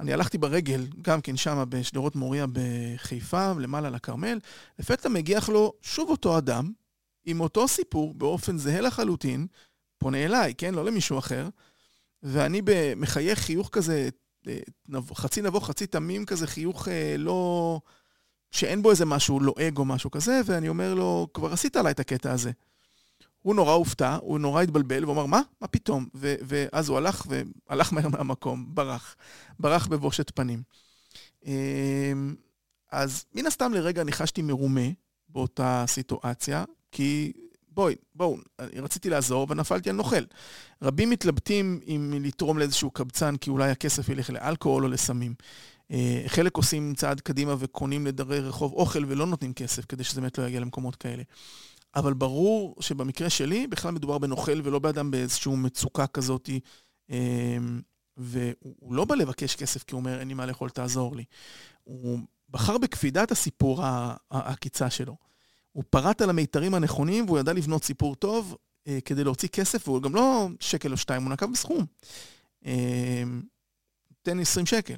אני 0.00 0.12
הלכתי 0.12 0.38
ברגל, 0.38 0.86
גם 1.02 1.20
כן 1.20 1.36
שמה 1.36 1.64
בשדרות 1.64 2.16
מוריה 2.16 2.46
בחיפה, 2.52 3.52
למעלה 3.52 3.90
לכרמל, 3.90 4.38
לפתע 4.78 5.08
מגיח 5.08 5.48
לו 5.48 5.72
שוב 5.82 6.10
אותו 6.10 6.38
אדם, 6.38 6.72
עם 7.26 7.40
אותו 7.40 7.68
סיפור, 7.68 8.14
באופן 8.14 8.58
זהה 8.58 8.80
לחלוטין, 8.80 9.46
פונה 9.98 10.24
אליי, 10.24 10.54
כן? 10.58 10.74
לא 10.74 10.84
למישהו 10.84 11.18
אחר, 11.18 11.48
ואני 12.22 12.62
מחייך 12.96 13.38
חיוך 13.38 13.68
כזה 13.72 14.08
חצי 15.14 15.42
נבוך, 15.42 15.66
חצי 15.66 15.86
תמים 15.86 16.24
כזה, 16.24 16.46
חיוך 16.46 16.88
אה, 16.88 17.14
לא... 17.18 17.80
שאין 18.50 18.82
בו 18.82 18.90
איזה 18.90 19.04
משהו 19.04 19.40
לועג 19.40 19.78
או 19.78 19.84
משהו 19.84 20.10
כזה, 20.10 20.40
ואני 20.44 20.68
אומר 20.68 20.94
לו, 20.94 21.28
כבר 21.34 21.52
עשית 21.52 21.76
עליי 21.76 21.92
את 21.92 22.00
הקטע 22.00 22.32
הזה. 22.32 22.50
הוא 23.38 23.54
נורא 23.54 23.72
הופתע, 23.72 24.18
הוא 24.20 24.38
נורא 24.38 24.62
התבלבל, 24.62 25.04
והוא 25.04 25.14
אמר, 25.14 25.26
מה? 25.26 25.40
מה 25.60 25.68
פתאום? 25.68 26.08
ו- 26.14 26.34
ואז 26.42 26.88
הוא 26.88 26.98
הלך, 26.98 27.26
והלך 27.68 27.92
מהר 27.92 28.08
מהמקום, 28.08 28.74
ברח. 28.74 29.16
ברח 29.60 29.86
בבושת 29.86 30.30
פנים. 30.34 30.62
אמ, 31.44 32.34
אז 32.92 33.24
מן 33.34 33.46
הסתם 33.46 33.72
לרגע 33.74 34.04
ניחשתי 34.04 34.42
מרומה 34.42 34.88
באותה 35.28 35.84
סיטואציה, 35.86 36.64
כי 36.96 37.32
בואי, 37.70 37.94
בואו, 38.14 38.36
אני 38.58 38.80
רציתי 38.80 39.10
לעזור 39.10 39.46
ונפלתי 39.50 39.90
על 39.90 39.96
נוכל. 39.96 40.24
רבים 40.82 41.10
מתלבטים 41.10 41.80
אם 41.86 42.14
לתרום 42.24 42.58
לאיזשהו 42.58 42.90
קבצן 42.90 43.36
כי 43.36 43.50
אולי 43.50 43.70
הכסף 43.70 44.08
ילך 44.08 44.30
לאלכוהול 44.30 44.84
או 44.84 44.88
לסמים. 44.88 45.34
אה, 45.90 46.22
חלק 46.26 46.56
עושים 46.56 46.94
צעד 46.94 47.20
קדימה 47.20 47.54
וקונים 47.58 48.06
לדרי 48.06 48.40
רחוב 48.40 48.72
אוכל 48.72 49.04
ולא 49.08 49.26
נותנים 49.26 49.52
כסף 49.52 49.84
כדי 49.84 50.04
שזה 50.04 50.20
באמת 50.20 50.38
לא 50.38 50.44
יגיע 50.44 50.60
למקומות 50.60 50.96
כאלה. 50.96 51.22
אבל 51.96 52.14
ברור 52.14 52.76
שבמקרה 52.80 53.30
שלי 53.30 53.66
בכלל 53.66 53.90
מדובר 53.90 54.18
בנוכל 54.18 54.60
ולא 54.64 54.78
באדם 54.78 55.10
באיזושהי 55.10 55.56
מצוקה 55.56 56.06
כזאת. 56.06 56.50
אה, 57.10 57.56
והוא 58.16 58.94
לא 58.94 59.04
בא 59.04 59.14
לבקש 59.14 59.56
כסף 59.56 59.82
כי 59.82 59.94
הוא 59.94 60.00
אומר, 60.00 60.20
אין 60.20 60.28
לי 60.28 60.34
מה 60.34 60.46
לאכול, 60.46 60.70
תעזור 60.70 61.16
לי. 61.16 61.24
הוא 61.84 62.18
בחר 62.50 62.78
בקפידת 62.78 63.30
הסיפור 63.30 63.82
העקיצה 64.30 64.90
שלו. 64.90 65.26
הוא 65.76 65.84
פרט 65.90 66.22
על 66.22 66.30
המיתרים 66.30 66.74
הנכונים 66.74 67.24
והוא 67.26 67.38
ידע 67.38 67.52
לבנות 67.52 67.84
סיפור 67.84 68.14
טוב 68.14 68.56
אה, 68.86 68.98
כדי 69.04 69.24
להוציא 69.24 69.48
כסף, 69.48 69.88
והוא 69.88 70.02
גם 70.02 70.14
לא 70.14 70.48
שקל 70.60 70.92
או 70.92 70.96
שתיים, 70.96 71.22
הוא 71.22 71.32
נקב 71.32 71.52
בסכום. 71.52 71.86
אה, 72.66 73.22
תן 74.22 74.40
20 74.40 74.66
שקל, 74.66 74.94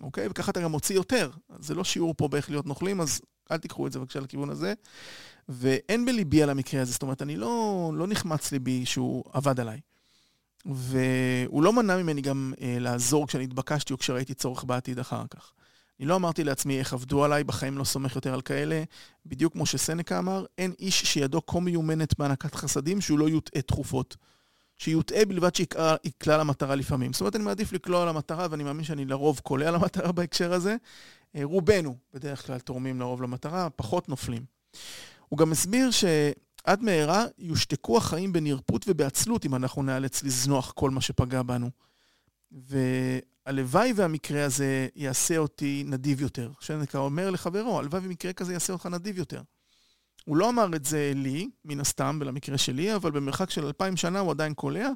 אוקיי? 0.00 0.28
וככה 0.30 0.50
אתה 0.50 0.60
גם 0.60 0.70
מוציא 0.70 0.96
יותר. 0.96 1.30
זה 1.58 1.74
לא 1.74 1.84
שיעור 1.84 2.14
פה 2.16 2.28
באיך 2.28 2.50
להיות 2.50 2.66
נוכלים, 2.66 3.00
אז 3.00 3.20
אל 3.50 3.58
תיקחו 3.58 3.86
את 3.86 3.92
זה 3.92 3.98
בבקשה 3.98 4.20
לכיוון 4.20 4.50
הזה. 4.50 4.74
ואין 5.48 6.04
בליבי 6.04 6.42
על 6.42 6.50
המקרה 6.50 6.82
הזה, 6.82 6.92
זאת 6.92 7.02
אומרת, 7.02 7.22
אני 7.22 7.36
לא, 7.36 7.90
לא 7.94 8.06
נחמץ 8.06 8.52
ליבי 8.52 8.86
שהוא 8.86 9.24
עבד 9.32 9.60
עליי. 9.60 9.80
והוא 10.64 11.62
לא 11.62 11.72
מנע 11.72 11.96
ממני 11.96 12.20
גם 12.20 12.52
אה, 12.60 12.76
לעזור 12.80 13.26
כשאני 13.26 13.44
התבקשתי 13.44 13.92
או 13.92 13.98
כשראיתי 13.98 14.34
צורך 14.34 14.64
בעתיד 14.64 14.98
אחר 14.98 15.24
כך. 15.30 15.52
אני 16.00 16.08
לא 16.08 16.16
אמרתי 16.16 16.44
לעצמי 16.44 16.78
איך 16.78 16.92
עבדו 16.92 17.24
עליי, 17.24 17.44
בחיים 17.44 17.78
לא 17.78 17.84
סומך 17.84 18.16
יותר 18.16 18.34
על 18.34 18.40
כאלה. 18.40 18.82
בדיוק 19.26 19.52
כמו 19.52 19.66
שסנקה 19.66 20.18
אמר, 20.18 20.44
אין 20.58 20.72
איש 20.78 21.02
שידו 21.02 21.46
כה 21.46 21.60
מיומנת 21.60 22.18
בהענקת 22.18 22.54
חסדים 22.54 23.00
שהוא 23.00 23.18
לא 23.18 23.28
יוטעה 23.28 23.62
תכופות. 23.62 24.16
שיוטעה 24.78 25.24
בלבד 25.24 25.54
שיקלע 25.54 26.36
למטרה 26.38 26.74
לפעמים. 26.74 27.12
זאת 27.12 27.20
אומרת, 27.20 27.36
אני 27.36 27.44
מעדיף 27.44 27.72
לקלוע 27.72 28.06
למטרה, 28.06 28.46
ואני 28.50 28.64
מאמין 28.64 28.84
שאני 28.84 29.04
לרוב 29.04 29.40
קולע 29.42 29.70
למטרה 29.70 30.12
בהקשר 30.16 30.52
הזה. 30.52 30.76
אה, 31.36 31.40
רובנו 31.44 31.96
בדרך 32.14 32.46
כלל 32.46 32.58
תורמים 32.58 33.00
לרוב 33.00 33.22
למטרה, 33.22 33.70
פחות 33.70 34.08
נופלים. 34.08 34.44
הוא 35.28 35.38
גם 35.38 35.52
הסביר 35.52 35.90
שעד 35.90 36.82
מהרה 36.82 37.24
יושתקו 37.38 37.96
החיים 37.96 38.32
בנרפות 38.32 38.84
ובעצלות 38.88 39.46
אם 39.46 39.54
אנחנו 39.54 39.82
נאלץ 39.82 40.22
לזנוח 40.22 40.72
כל 40.72 40.90
מה 40.90 41.00
שפגע 41.00 41.42
בנו. 41.42 41.70
הלוואי 43.46 43.92
והמקרה 43.96 44.44
הזה 44.44 44.88
יעשה 44.94 45.38
אותי 45.38 45.84
נדיב 45.86 46.20
יותר. 46.20 46.52
שנקה 46.60 46.98
אומר 46.98 47.30
לחברו, 47.30 47.78
הלוואי 47.78 48.00
ומקרה 48.04 48.32
כזה 48.32 48.52
יעשה 48.52 48.72
אותך 48.72 48.86
נדיב 48.86 49.18
יותר. 49.18 49.42
הוא 50.24 50.36
לא 50.36 50.48
אמר 50.48 50.76
את 50.76 50.84
זה 50.84 51.12
לי, 51.14 51.50
מן 51.64 51.80
הסתם, 51.80 52.18
ולמקרה 52.20 52.58
שלי, 52.58 52.94
אבל 52.94 53.10
במרחק 53.10 53.50
של 53.50 53.66
אלפיים 53.66 53.96
שנה 53.96 54.18
הוא 54.18 54.30
עדיין 54.30 54.54
קולע, 54.54 54.88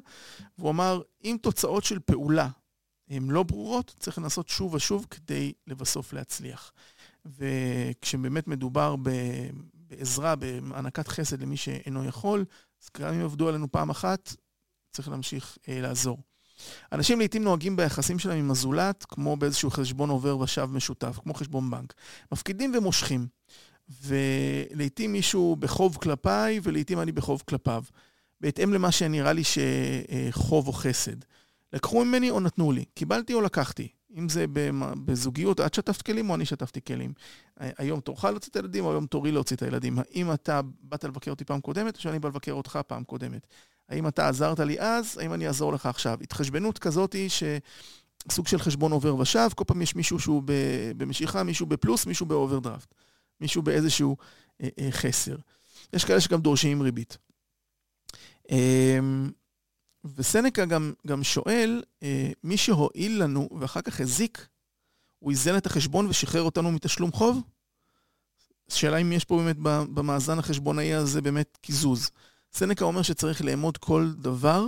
והוא 0.57 0.69
אמר, 0.69 1.01
אם 1.23 1.37
תוצאות 1.41 1.83
של 1.83 1.99
פעולה 1.99 2.49
הן 3.09 3.29
לא 3.29 3.43
ברורות, 3.43 3.95
צריך 3.99 4.17
לנסות 4.17 4.47
שוב 4.47 4.73
ושוב 4.73 5.05
כדי 5.09 5.53
לבסוף 5.67 6.13
להצליח. 6.13 6.73
וכשבאמת 7.25 8.47
מדובר 8.47 8.95
בעזרה, 8.95 10.35
בהענקת 10.35 11.07
חסד 11.07 11.41
למי 11.41 11.57
שאינו 11.57 12.05
יכול, 12.05 12.45
אז 12.83 12.89
גם 12.97 13.13
אם 13.13 13.21
עבדו 13.21 13.49
עלינו 13.49 13.71
פעם 13.71 13.89
אחת, 13.89 14.35
צריך 14.91 15.09
להמשיך 15.09 15.57
אה, 15.67 15.81
לעזור. 15.81 16.17
אנשים 16.91 17.19
לעיתים 17.19 17.43
נוהגים 17.43 17.75
ביחסים 17.75 18.19
שלהם 18.19 18.37
עם 18.39 18.51
הזולת 18.51 19.05
כמו 19.05 19.35
באיזשהו 19.35 19.69
חשבון 19.69 20.09
עובר 20.09 20.39
ושב 20.39 20.69
משותף, 20.71 21.19
כמו 21.23 21.33
חשבון 21.33 21.69
בנק. 21.71 21.93
מפקידים 22.31 22.73
ומושכים. 22.77 23.27
ולעיתים 24.03 25.13
מישהו 25.13 25.55
בחוב 25.55 25.97
כלפיי, 25.97 26.59
ולעיתים 26.63 26.99
אני 26.99 27.11
בחוב 27.11 27.43
כלפיו. 27.49 27.83
בהתאם 28.41 28.73
למה 28.73 28.91
שנראה 28.91 29.33
לי 29.33 29.41
שחוב 29.43 30.67
או 30.67 30.73
חסד. 30.73 31.15
לקחו 31.73 32.05
ממני 32.05 32.29
או 32.29 32.39
נתנו 32.39 32.71
לי, 32.71 32.85
קיבלתי 32.93 33.33
או 33.33 33.41
לקחתי. 33.41 33.87
אם 34.17 34.29
זה 34.29 34.45
בזוגיות, 35.05 35.59
את 35.59 35.73
שטפת 35.73 36.01
כלים 36.01 36.29
או 36.29 36.35
אני 36.35 36.45
שטפתי 36.45 36.81
כלים. 36.81 37.13
היום 37.57 37.99
תורך 37.99 38.23
להוציא 38.25 38.51
את 38.51 38.55
הילדים 38.55 38.85
או 38.85 38.91
היום 38.91 39.05
תורי 39.05 39.31
להוציא 39.31 39.55
את 39.55 39.61
הילדים. 39.61 39.99
האם 39.99 40.33
אתה 40.33 40.61
באת 40.81 41.03
לבקר 41.03 41.31
אותי 41.31 41.45
פעם 41.45 41.61
קודמת 41.61 41.95
או 41.95 42.01
שאני 42.01 42.19
בא 42.19 42.29
לבקר 42.29 42.51
אותך 42.51 42.79
פעם 42.87 43.03
קודמת? 43.03 43.47
האם 43.89 44.07
אתה 44.07 44.29
עזרת 44.29 44.59
לי 44.59 44.79
אז, 44.79 45.17
האם 45.17 45.33
אני 45.33 45.47
אעזור 45.47 45.73
לך 45.73 45.85
עכשיו? 45.85 46.17
התחשבנות 46.21 46.79
כזאת 46.79 47.13
היא 47.13 47.29
שסוג 47.29 48.47
של 48.47 48.59
חשבון 48.59 48.91
עובר 48.91 49.15
ושב, 49.15 49.49
כל 49.55 49.63
פעם 49.67 49.81
יש 49.81 49.95
מישהו 49.95 50.19
שהוא 50.19 50.43
במשיכה, 50.97 51.43
מישהו 51.43 51.65
בפלוס, 51.65 52.05
מישהו 52.05 52.25
באוברדרפט. 52.25 52.93
מישהו 53.41 53.61
באיזשהו 53.61 54.17
אה, 54.61 54.69
אה, 54.79 54.91
חסר. 54.91 55.35
יש 55.93 56.05
כאלה 56.05 56.21
שגם 56.21 56.41
דורשים 56.41 56.81
ריבית. 56.81 57.17
אה, 58.51 58.99
וסנקה 60.15 60.65
גם, 60.65 60.93
גם 61.07 61.23
שואל, 61.23 61.83
אה, 62.03 62.31
מי 62.43 62.57
שהועיל 62.57 63.23
לנו 63.23 63.49
ואחר 63.59 63.81
כך 63.81 64.01
הזיק, 64.01 64.47
הוא 65.19 65.31
איזן 65.31 65.57
את 65.57 65.65
החשבון 65.65 66.07
ושחרר 66.07 66.41
אותנו 66.41 66.71
מתשלום 66.71 67.11
חוב? 67.11 67.41
השאלה 68.69 68.97
אם 68.97 69.11
יש 69.11 69.25
פה 69.25 69.37
באמת 69.37 69.57
במאזן 69.93 70.39
החשבונאי 70.39 70.93
הזה 70.93 71.21
באמת 71.21 71.57
קיזוז. 71.61 72.11
סנקה 72.53 72.85
אומר 72.85 73.01
שצריך 73.01 73.41
לאמוד 73.41 73.77
כל 73.77 74.11
דבר, 74.17 74.65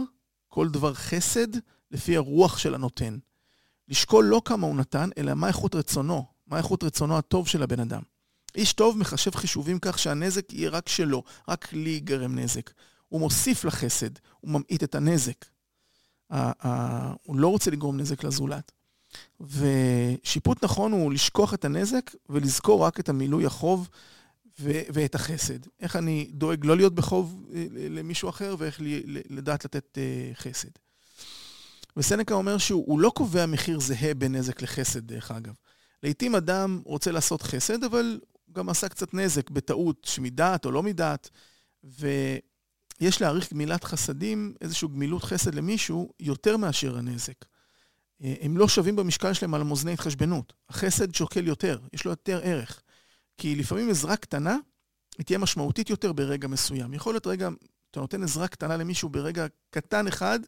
כל 0.47 0.69
דבר 0.69 0.93
חסד, 0.93 1.47
לפי 1.91 2.17
הרוח 2.17 2.57
של 2.57 2.75
הנותן. 2.75 3.17
לשקול 3.87 4.25
לא 4.25 4.41
כמה 4.45 4.67
הוא 4.67 4.75
נתן, 4.75 5.09
אלא 5.17 5.33
מה 5.33 5.47
איכות 5.47 5.75
רצונו, 5.75 6.25
מה 6.47 6.57
איכות 6.57 6.83
רצונו 6.83 7.17
הטוב 7.17 7.47
של 7.47 7.63
הבן 7.63 7.79
אדם. 7.79 8.01
איש 8.55 8.73
טוב 8.73 8.97
מחשב 8.97 9.35
חישובים 9.35 9.79
כך 9.79 9.99
שהנזק 9.99 10.53
יהיה 10.53 10.69
רק 10.69 10.89
שלו, 10.89 11.23
רק 11.47 11.73
לי 11.73 11.89
ייגרם 11.89 12.39
נזק. 12.39 12.71
הוא 13.07 13.19
מוסיף 13.19 13.65
לחסד, 13.65 14.09
הוא 14.39 14.51
ממעיט 14.51 14.83
את 14.83 14.95
הנזק. 14.95 15.45
הוא 17.23 17.35
לא 17.35 17.47
רוצה 17.47 17.71
לגרום 17.71 17.97
נזק 17.97 18.23
לזולת. 18.23 18.71
ושיפוט 19.39 20.63
נכון 20.63 20.91
הוא 20.91 21.13
לשכוח 21.13 21.53
את 21.53 21.65
הנזק 21.65 22.11
ולזכור 22.29 22.85
רק 22.85 22.99
את 22.99 23.09
המילוי 23.09 23.45
החוב 23.45 23.89
ו- 24.59 24.81
ואת 24.93 25.15
החסד. 25.15 25.59
איך 25.79 25.95
אני 25.95 26.29
דואג 26.33 26.65
לא 26.65 26.77
להיות 26.77 26.95
בחוב 26.95 27.49
אה, 27.53 27.65
למישהו 27.71 28.29
אחר 28.29 28.55
ואיך 28.59 28.79
לי, 28.79 29.03
לדעת 29.05 29.65
לתת 29.65 29.97
uh, 29.97 30.35
חסד. 30.35 30.69
וסנקה 31.97 32.33
אומר 32.33 32.57
שהוא 32.57 32.99
לא 32.99 33.11
קובע 33.15 33.45
מחיר 33.45 33.79
זהה 33.79 34.13
בין 34.13 34.35
נזק 34.35 34.61
לחסד, 34.61 35.07
דרך 35.07 35.31
אגב. 35.31 35.53
לעתים 36.03 36.35
אדם 36.35 36.81
רוצה 36.85 37.11
לעשות 37.11 37.41
חסד, 37.41 37.83
אבל 37.83 38.19
גם 38.51 38.69
עשה 38.69 38.89
קצת 38.89 39.13
נזק 39.13 39.49
בטעות, 39.49 40.07
שמדעת 40.09 40.65
או 40.65 40.71
לא 40.71 40.83
מדעת, 40.83 41.29
ויש 41.83 43.21
להעריך 43.21 43.53
גמילת 43.53 43.83
חסדים, 43.83 44.53
איזושהי 44.61 44.87
גמילות 44.87 45.23
חסד 45.23 45.55
למישהו, 45.55 46.13
יותר 46.19 46.57
מאשר 46.57 46.97
הנזק. 46.97 47.45
אה, 48.23 48.33
הם 48.41 48.57
לא 48.57 48.67
שווים 48.67 48.95
במשקל 48.95 49.33
שלהם 49.33 49.53
על 49.53 49.63
מאזני 49.63 49.93
התחשבנות. 49.93 50.53
החסד 50.69 51.15
שוקל 51.15 51.47
יותר, 51.47 51.79
יש 51.93 52.05
לו 52.05 52.11
יותר 52.11 52.39
ערך. 52.43 52.81
כי 53.39 53.55
לפעמים 53.55 53.89
עזרה 53.89 54.17
קטנה, 54.17 54.57
היא 55.17 55.25
תהיה 55.25 55.39
משמעותית 55.39 55.89
יותר 55.89 56.13
ברגע 56.13 56.47
מסוים. 56.47 56.93
יכול 56.93 57.13
להיות 57.13 57.27
רגע, 57.27 57.49
אתה 57.91 57.99
נותן 57.99 58.23
עזרה 58.23 58.47
קטנה 58.47 58.77
למישהו 58.77 59.09
ברגע 59.09 59.45
קטן 59.69 60.07
אחד, 60.07 60.39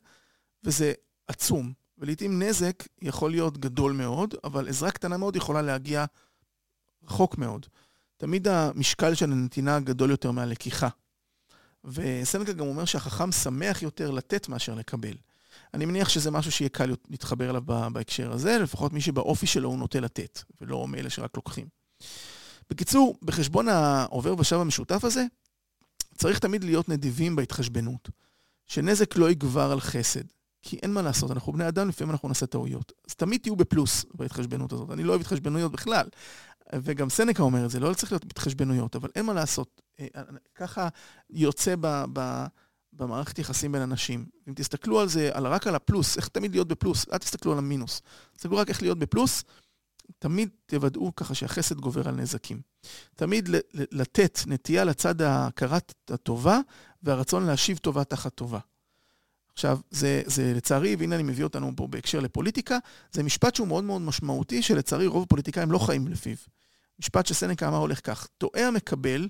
וזה 0.64 0.94
עצום. 1.28 1.74
ולעיתים 1.98 2.42
נזק 2.42 2.84
יכול 3.02 3.32
להיות 3.32 3.58
גדול 3.58 3.92
מאוד, 3.92 4.36
אבל 4.44 4.70
עזרה 4.70 4.92
קטנה 4.92 5.18
מאוד 5.18 5.36
יכולה 5.36 5.62
להגיע 5.62 6.06
רחוק 7.04 7.38
מאוד. 7.38 7.66
תמיד 8.18 8.48
המשקל 8.48 9.14
של 9.14 9.32
הנתינה 9.32 9.80
גדול 9.80 10.10
יותר 10.10 10.32
מהלקיחה. 10.32 10.90
וסנקה 11.84 12.54
גם 12.54 12.68
אומר 12.68 12.86
שהחכם 12.86 13.32
שמח 13.32 13.82
יותר 13.82 14.12
לתת 14.12 14.50
מאשר 14.50 14.76
לקבל. 14.76 15.14
אני 15.74 15.86
מניח 15.86 16.10
שזה 16.10 16.32
משהו 16.32 16.52
שיהיה 16.52 16.70
קל 16.70 16.96
להתחבר 17.10 17.50
אליו 17.50 17.62
בהקשר 17.94 18.32
הזה, 18.32 18.58
לפחות 18.58 18.94
מי 18.94 19.02
שבאופי 19.02 19.48
שלו 19.48 19.70
הוא 19.70 19.78
נוטה 19.78 20.00
לתת, 20.00 20.44
ולא 20.62 20.88
מאלה 20.88 21.10
שרק 21.10 21.38
לוקחים. 21.38 21.68
בקיצור, 22.70 23.18
בחשבון 23.22 23.68
העובר 23.70 24.40
ושב 24.40 24.56
המשותף 24.56 25.04
הזה, 25.04 25.26
צריך 26.18 26.40
תמיד 26.40 26.64
להיות 26.64 26.90
נדיבים 26.90 27.36
בהתחשבנות. 27.36 28.10
שנזק 28.68 29.16
לא 29.16 29.32
יגבר 29.32 29.72
על 29.72 29.80
חסד. 29.80 30.24
כי 30.62 30.78
אין 30.84 30.94
מה 30.94 31.02
לעשות, 31.02 31.32
אנחנו 31.32 31.54
בני 31.54 31.68
אדם, 31.68 31.90
לפעמים 31.90 32.12
אנחנו 32.12 32.28
נעשה 32.28 32.46
טעויות. 32.46 32.92
אז 33.10 33.16
תמיד 33.16 33.42
תהיו 33.42 33.56
בפלוס 33.56 34.06
בהתחשבנות 34.14 34.74
הזאת. 34.74 34.92
אני 34.92 35.04
לא 35.04 35.10
אוהב 35.10 35.22
התחשבנויות 35.22 35.72
בכלל, 35.72 36.08
וגם 36.74 37.10
סנקה 37.10 37.44
אומר 37.44 37.66
את 37.66 37.70
זה, 37.70 37.80
לא 37.80 37.94
צריך 37.94 38.12
להיות 38.12 38.26
בהתחשבנויות, 38.26 38.96
אבל 38.96 39.10
אין 39.16 39.26
מה 39.26 39.34
לעשות. 39.34 39.82
אה, 40.00 40.08
אה, 40.16 40.22
ככה 40.56 40.88
יוצא 41.30 41.76
ב, 41.80 42.04
ב, 42.14 42.46
במערכת 42.94 43.40
יחסים 43.40 43.72
בין 43.72 43.82
אנשים. 43.82 44.26
אם 44.48 44.54
תסתכלו 44.54 45.00
על 45.00 45.08
זה, 45.08 45.30
על, 45.34 45.48
רק 45.48 45.68
על 45.68 45.76
הפלוס, 45.76 46.18
איך 46.18 46.28
תמיד 46.28 46.52
להיות 46.52 46.68
בפלוס, 46.68 47.06
אל 47.14 47.18
תסתכלו 47.18 47.52
על 47.52 47.58
המינוס. 47.58 48.02
תסתכלו 48.36 48.58
רק 48.58 48.70
איך 48.70 48.82
להיות 48.82 49.00
בפלוס, 49.00 49.44
תמיד 50.20 50.50
תוודאו 50.66 51.16
ככה 51.16 51.36
שהחסד 51.36 51.80
גובר 51.80 52.08
על 52.08 52.16
נזקים. 52.16 52.62
תמיד 53.16 53.50
לתת 53.74 54.40
נטייה 54.48 54.84
לצד 54.84 55.22
ההכרת 55.22 55.94
הטובה 56.10 56.60
והרצון 57.04 57.46
להשיב 57.46 57.78
טובה 57.78 58.04
תחת 58.04 58.36
טובה. 58.36 58.60
עכשיו, 59.54 59.80
זה, 59.92 60.22
זה 60.26 60.54
לצערי, 60.56 60.96
והנה 60.96 61.16
אני 61.16 61.24
מביא 61.24 61.44
אותנו 61.44 61.72
פה 61.76 61.88
בהקשר 61.88 62.20
לפוליטיקה, 62.20 62.78
זה 63.12 63.24
משפט 63.24 63.56
שהוא 63.56 63.68
מאוד 63.68 63.84
מאוד 63.84 64.02
משמעותי, 64.02 64.62
שלצערי 64.62 65.08
רוב 65.08 65.24
הפוליטיקאים 65.24 65.72
לא 65.72 65.78
חיים 65.78 66.08
לפיו. 66.08 66.36
משפט 67.00 67.26
שסנקה 67.26 67.68
אמר 67.68 67.78
הולך 67.78 68.00
כך, 68.04 68.28
טועה 68.38 68.68
המקבל, 68.68 69.28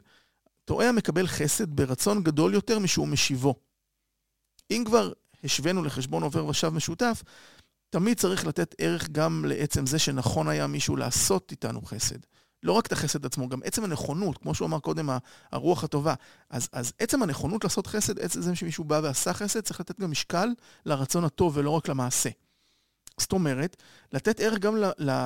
טועה 0.65 0.89
המקבל 0.89 1.27
חסד 1.27 1.75
ברצון 1.75 2.23
גדול 2.23 2.53
יותר 2.53 2.79
משהוא 2.79 3.07
משיבו. 3.07 3.55
אם 4.71 4.83
כבר 4.85 5.11
השווינו 5.43 5.83
לחשבון 5.83 6.23
עובר 6.23 6.45
ושב 6.45 6.69
משותף, 6.69 7.23
תמיד 7.91 8.17
צריך 8.17 8.45
לתת 8.47 8.75
ערך 8.77 9.09
גם 9.09 9.45
לעצם 9.47 9.85
זה 9.85 9.99
שנכון 9.99 10.47
היה 10.47 10.67
מישהו 10.67 10.95
לעשות 10.95 11.51
איתנו 11.51 11.81
חסד. 11.81 12.19
לא 12.63 12.71
רק 12.71 12.85
את 12.85 12.91
החסד 12.91 13.25
עצמו, 13.25 13.49
גם 13.49 13.59
עצם 13.63 13.83
הנכונות, 13.83 14.37
כמו 14.37 14.55
שהוא 14.55 14.65
אמר 14.65 14.79
קודם, 14.79 15.09
הרוח 15.51 15.83
הטובה. 15.83 16.13
אז, 16.49 16.69
אז 16.71 16.93
עצם 16.99 17.23
הנכונות 17.23 17.63
לעשות 17.63 17.87
חסד, 17.87 18.19
עצם 18.19 18.41
זה 18.41 18.55
שמישהו 18.55 18.83
בא 18.83 18.99
ועשה 19.03 19.33
חסד, 19.33 19.61
צריך 19.61 19.79
לתת 19.79 19.99
גם 19.99 20.11
משקל 20.11 20.49
לרצון 20.85 21.23
הטוב 21.23 21.57
ולא 21.57 21.69
רק 21.69 21.87
למעשה. 21.87 22.29
זאת 23.19 23.31
אומרת, 23.31 23.83
לתת 24.11 24.39
ערך 24.39 24.59
גם 24.59 24.75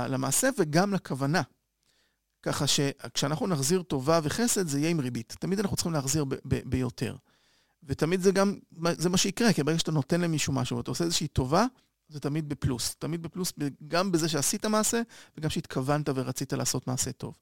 למעשה 0.10 0.50
וגם 0.60 0.94
לכוונה. 0.94 1.42
ככה 2.44 2.68
שכשאנחנו 2.68 3.48
נחזיר 3.48 3.82
טובה 3.82 4.20
וחסד, 4.24 4.68
זה 4.68 4.80
יהיה 4.80 4.90
עם 4.90 5.00
ריבית. 5.00 5.36
תמיד 5.40 5.60
אנחנו 5.60 5.76
צריכים 5.76 5.94
להחזיר 5.94 6.26
ב- 6.26 6.36
ב- 6.46 6.70
ביותר. 6.70 7.16
ותמיד 7.84 8.22
זה 8.22 8.32
גם, 8.32 8.60
זה 8.98 9.10
מה 9.10 9.18
שיקרה, 9.18 9.54
כי 9.54 9.64
ברגע 9.64 9.80
שאתה 9.80 9.92
נותן 9.92 10.22
למישהו 10.22 10.54
משהו 10.54 10.78
ואתה 10.78 10.92
עושה 10.92 11.04
איזושהי 11.04 11.28
טובה, 11.28 11.66
זה 12.10 12.20
תמיד 12.20 12.50
בפלוס. 12.50 12.96
תמיד 12.96 13.22
בפלוס 13.22 13.54
גם 13.88 14.12
בזה 14.12 14.30
שעשית 14.30 14.66
מעשה, 14.66 15.02
וגם 15.38 15.50
שהתכוונת 15.50 16.10
ורצית 16.16 16.54
לעשות 16.54 16.88
מעשה 16.88 17.12
טוב. 17.12 17.38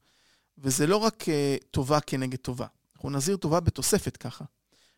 וזה 0.58 0.88
לא 0.88 0.98
רק 0.98 1.24
uh, 1.24 1.66
טובה 1.72 2.00
כנגד 2.00 2.38
טובה. 2.38 2.68
אנחנו 2.96 3.10
נזהיר 3.10 3.38
טובה 3.38 3.60
בתוספת 3.60 4.18
ככה. 4.18 4.46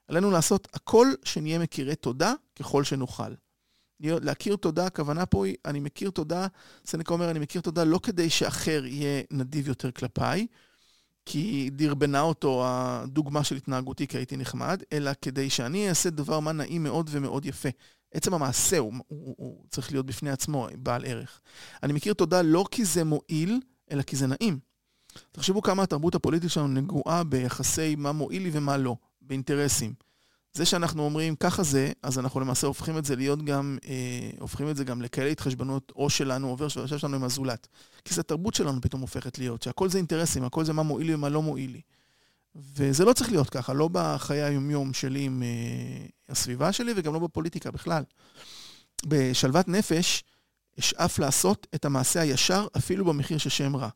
עלינו 0.07 0.31
לעשות 0.31 0.67
הכל 0.73 1.07
שנהיה 1.23 1.59
מכירי 1.59 1.95
תודה 1.95 2.33
ככל 2.59 2.83
שנוכל. 2.83 3.33
להכיר 3.99 4.55
תודה, 4.55 4.85
הכוונה 4.85 5.25
פה 5.25 5.45
היא, 5.45 5.55
אני 5.65 5.79
מכיר 5.79 6.09
תודה, 6.09 6.47
סנקה 6.85 7.13
אומר, 7.13 7.31
אני 7.31 7.39
מכיר 7.39 7.61
תודה 7.61 7.83
לא 7.83 7.99
כדי 8.03 8.29
שאחר 8.29 8.85
יהיה 8.85 9.23
נדיב 9.31 9.67
יותר 9.67 9.91
כלפיי, 9.91 10.47
כי 11.25 11.69
דרבנה 11.73 12.21
אותו 12.21 12.63
הדוגמה 12.65 13.43
של 13.43 13.55
התנהגותי 13.55 14.07
כי 14.07 14.17
הייתי 14.17 14.37
נחמד, 14.37 14.83
אלא 14.93 15.11
כדי 15.21 15.49
שאני 15.49 15.89
אעשה 15.89 16.09
דבר 16.09 16.39
מה 16.39 16.51
נעים 16.51 16.83
מאוד 16.83 17.09
ומאוד 17.13 17.45
יפה. 17.45 17.69
עצם 18.15 18.33
המעשה 18.33 18.77
הוא, 18.77 18.93
הוא, 19.07 19.35
הוא 19.37 19.63
צריך 19.69 19.91
להיות 19.91 20.05
בפני 20.05 20.29
עצמו 20.29 20.67
בעל 20.77 21.05
ערך. 21.05 21.41
אני 21.83 21.93
מכיר 21.93 22.13
תודה 22.13 22.41
לא 22.41 22.65
כי 22.71 22.85
זה 22.85 23.03
מועיל, 23.03 23.59
אלא 23.91 24.01
כי 24.01 24.15
זה 24.15 24.27
נעים. 24.27 24.59
תחשבו 25.31 25.61
כמה 25.61 25.83
התרבות 25.83 26.15
הפוליטית 26.15 26.51
שלנו 26.51 26.67
נגועה 26.67 27.23
ביחסי 27.23 27.95
מה 27.95 28.11
מועיל 28.11 28.43
לי 28.43 28.49
ומה 28.53 28.77
לא, 28.77 28.95
באינטרסים. 29.21 29.93
זה 30.53 30.65
שאנחנו 30.65 31.03
אומרים 31.03 31.35
ככה 31.35 31.63
זה, 31.63 31.91
אז 32.03 32.19
אנחנו 32.19 32.39
למעשה 32.39 32.67
הופכים 32.67 32.97
את 32.97 33.05
זה 33.05 33.15
להיות 33.15 33.45
גם, 33.45 33.77
אה, 33.87 34.29
הופכים 34.39 34.69
את 34.69 34.77
זה 34.77 34.83
גם 34.83 35.01
לכאלה 35.01 35.29
התחשבנות 35.29 35.91
או 35.95 36.09
שלנו 36.09 36.49
עובר 36.49 36.67
שעכשיו 36.67 36.99
שלנו 36.99 37.15
עם 37.15 37.23
הזולת. 37.23 37.67
כי 38.05 38.13
זו 38.13 38.21
התרבות 38.21 38.53
שלנו 38.53 38.81
פתאום 38.81 39.01
הופכת 39.01 39.37
להיות, 39.37 39.61
שהכל 39.63 39.89
זה 39.89 39.97
אינטרסים, 39.97 40.43
הכל 40.43 40.65
זה 40.65 40.73
מה 40.73 40.83
מועיל 40.83 41.07
לי 41.07 41.15
ומה 41.15 41.29
לא 41.29 41.41
מועיל 41.41 41.71
לי. 41.71 41.81
וזה 42.55 43.05
לא 43.05 43.13
צריך 43.13 43.31
להיות 43.31 43.49
ככה, 43.49 43.73
לא 43.73 43.89
בחיי 43.91 44.41
היומיום 44.41 44.93
שלי 44.93 45.23
עם 45.23 45.43
אה, 45.43 46.05
הסביבה 46.29 46.71
שלי 46.71 46.93
וגם 46.95 47.13
לא 47.13 47.19
בפוליטיקה 47.19 47.71
בכלל. 47.71 48.03
בשלוות 49.05 49.67
נפש, 49.67 50.23
אשאף 50.79 51.19
לעשות 51.19 51.67
את 51.75 51.85
המעשה 51.85 52.21
הישר 52.21 52.67
אפילו 52.77 53.05
במחיר 53.05 53.37
של 53.37 53.49
שם 53.49 53.75
רע. 53.75 53.89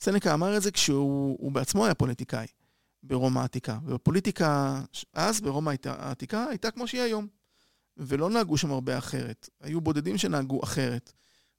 סנקה 0.00 0.34
אמר 0.34 0.56
את 0.56 0.62
זה 0.62 0.70
כשהוא 0.70 1.52
בעצמו 1.52 1.84
היה 1.84 1.94
פוליטיקאי 1.94 2.46
ברומא 3.02 3.40
העתיקה. 3.40 3.78
ובפוליטיקה 3.84 4.80
אז, 5.12 5.40
ברומא 5.40 5.72
העתיקה, 5.84 6.44
הייתה 6.44 6.70
כמו 6.70 6.88
שהיא 6.88 7.00
היום. 7.00 7.26
ולא 7.96 8.30
נהגו 8.30 8.56
שם 8.56 8.72
הרבה 8.72 8.98
אחרת. 8.98 9.48
היו 9.60 9.80
בודדים 9.80 10.18
שנהגו 10.18 10.62
אחרת. 10.62 11.12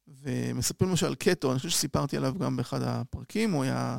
ומספרים 0.08 0.90
למשל 0.90 1.16
קטו, 1.16 1.52
אני 1.52 1.58
חושב 1.58 1.70
שסיפרתי 1.70 2.18
עליו 2.18 2.34
גם 2.40 2.58
באחד 2.58 2.82
הפרקים, 2.82 3.52
הוא 3.52 3.64
היה 3.64 3.98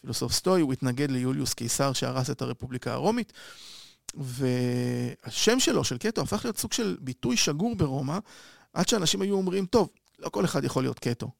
פילוסוף 0.00 0.32
סטואי, 0.32 0.60
הוא 0.60 0.72
התנגד 0.72 1.10
ליוליוס 1.10 1.54
קיסר 1.54 1.92
שהרס 1.92 2.30
את 2.30 2.42
הרפובליקה 2.42 2.92
הרומית. 2.92 3.32
והשם 4.14 5.60
שלו, 5.60 5.84
של 5.84 5.98
קטו, 5.98 6.22
הפך 6.22 6.44
להיות 6.44 6.58
סוג 6.58 6.72
של 6.72 6.96
ביטוי 7.00 7.36
שגור 7.36 7.76
ברומא, 7.76 8.18
עד 8.72 8.88
שאנשים 8.88 9.22
היו 9.22 9.36
אומרים, 9.36 9.66
טוב, 9.66 9.90
לא 10.18 10.28
כל 10.28 10.44
אחד 10.44 10.64
יכול 10.64 10.82
להיות 10.82 10.98
קטו. 10.98 11.30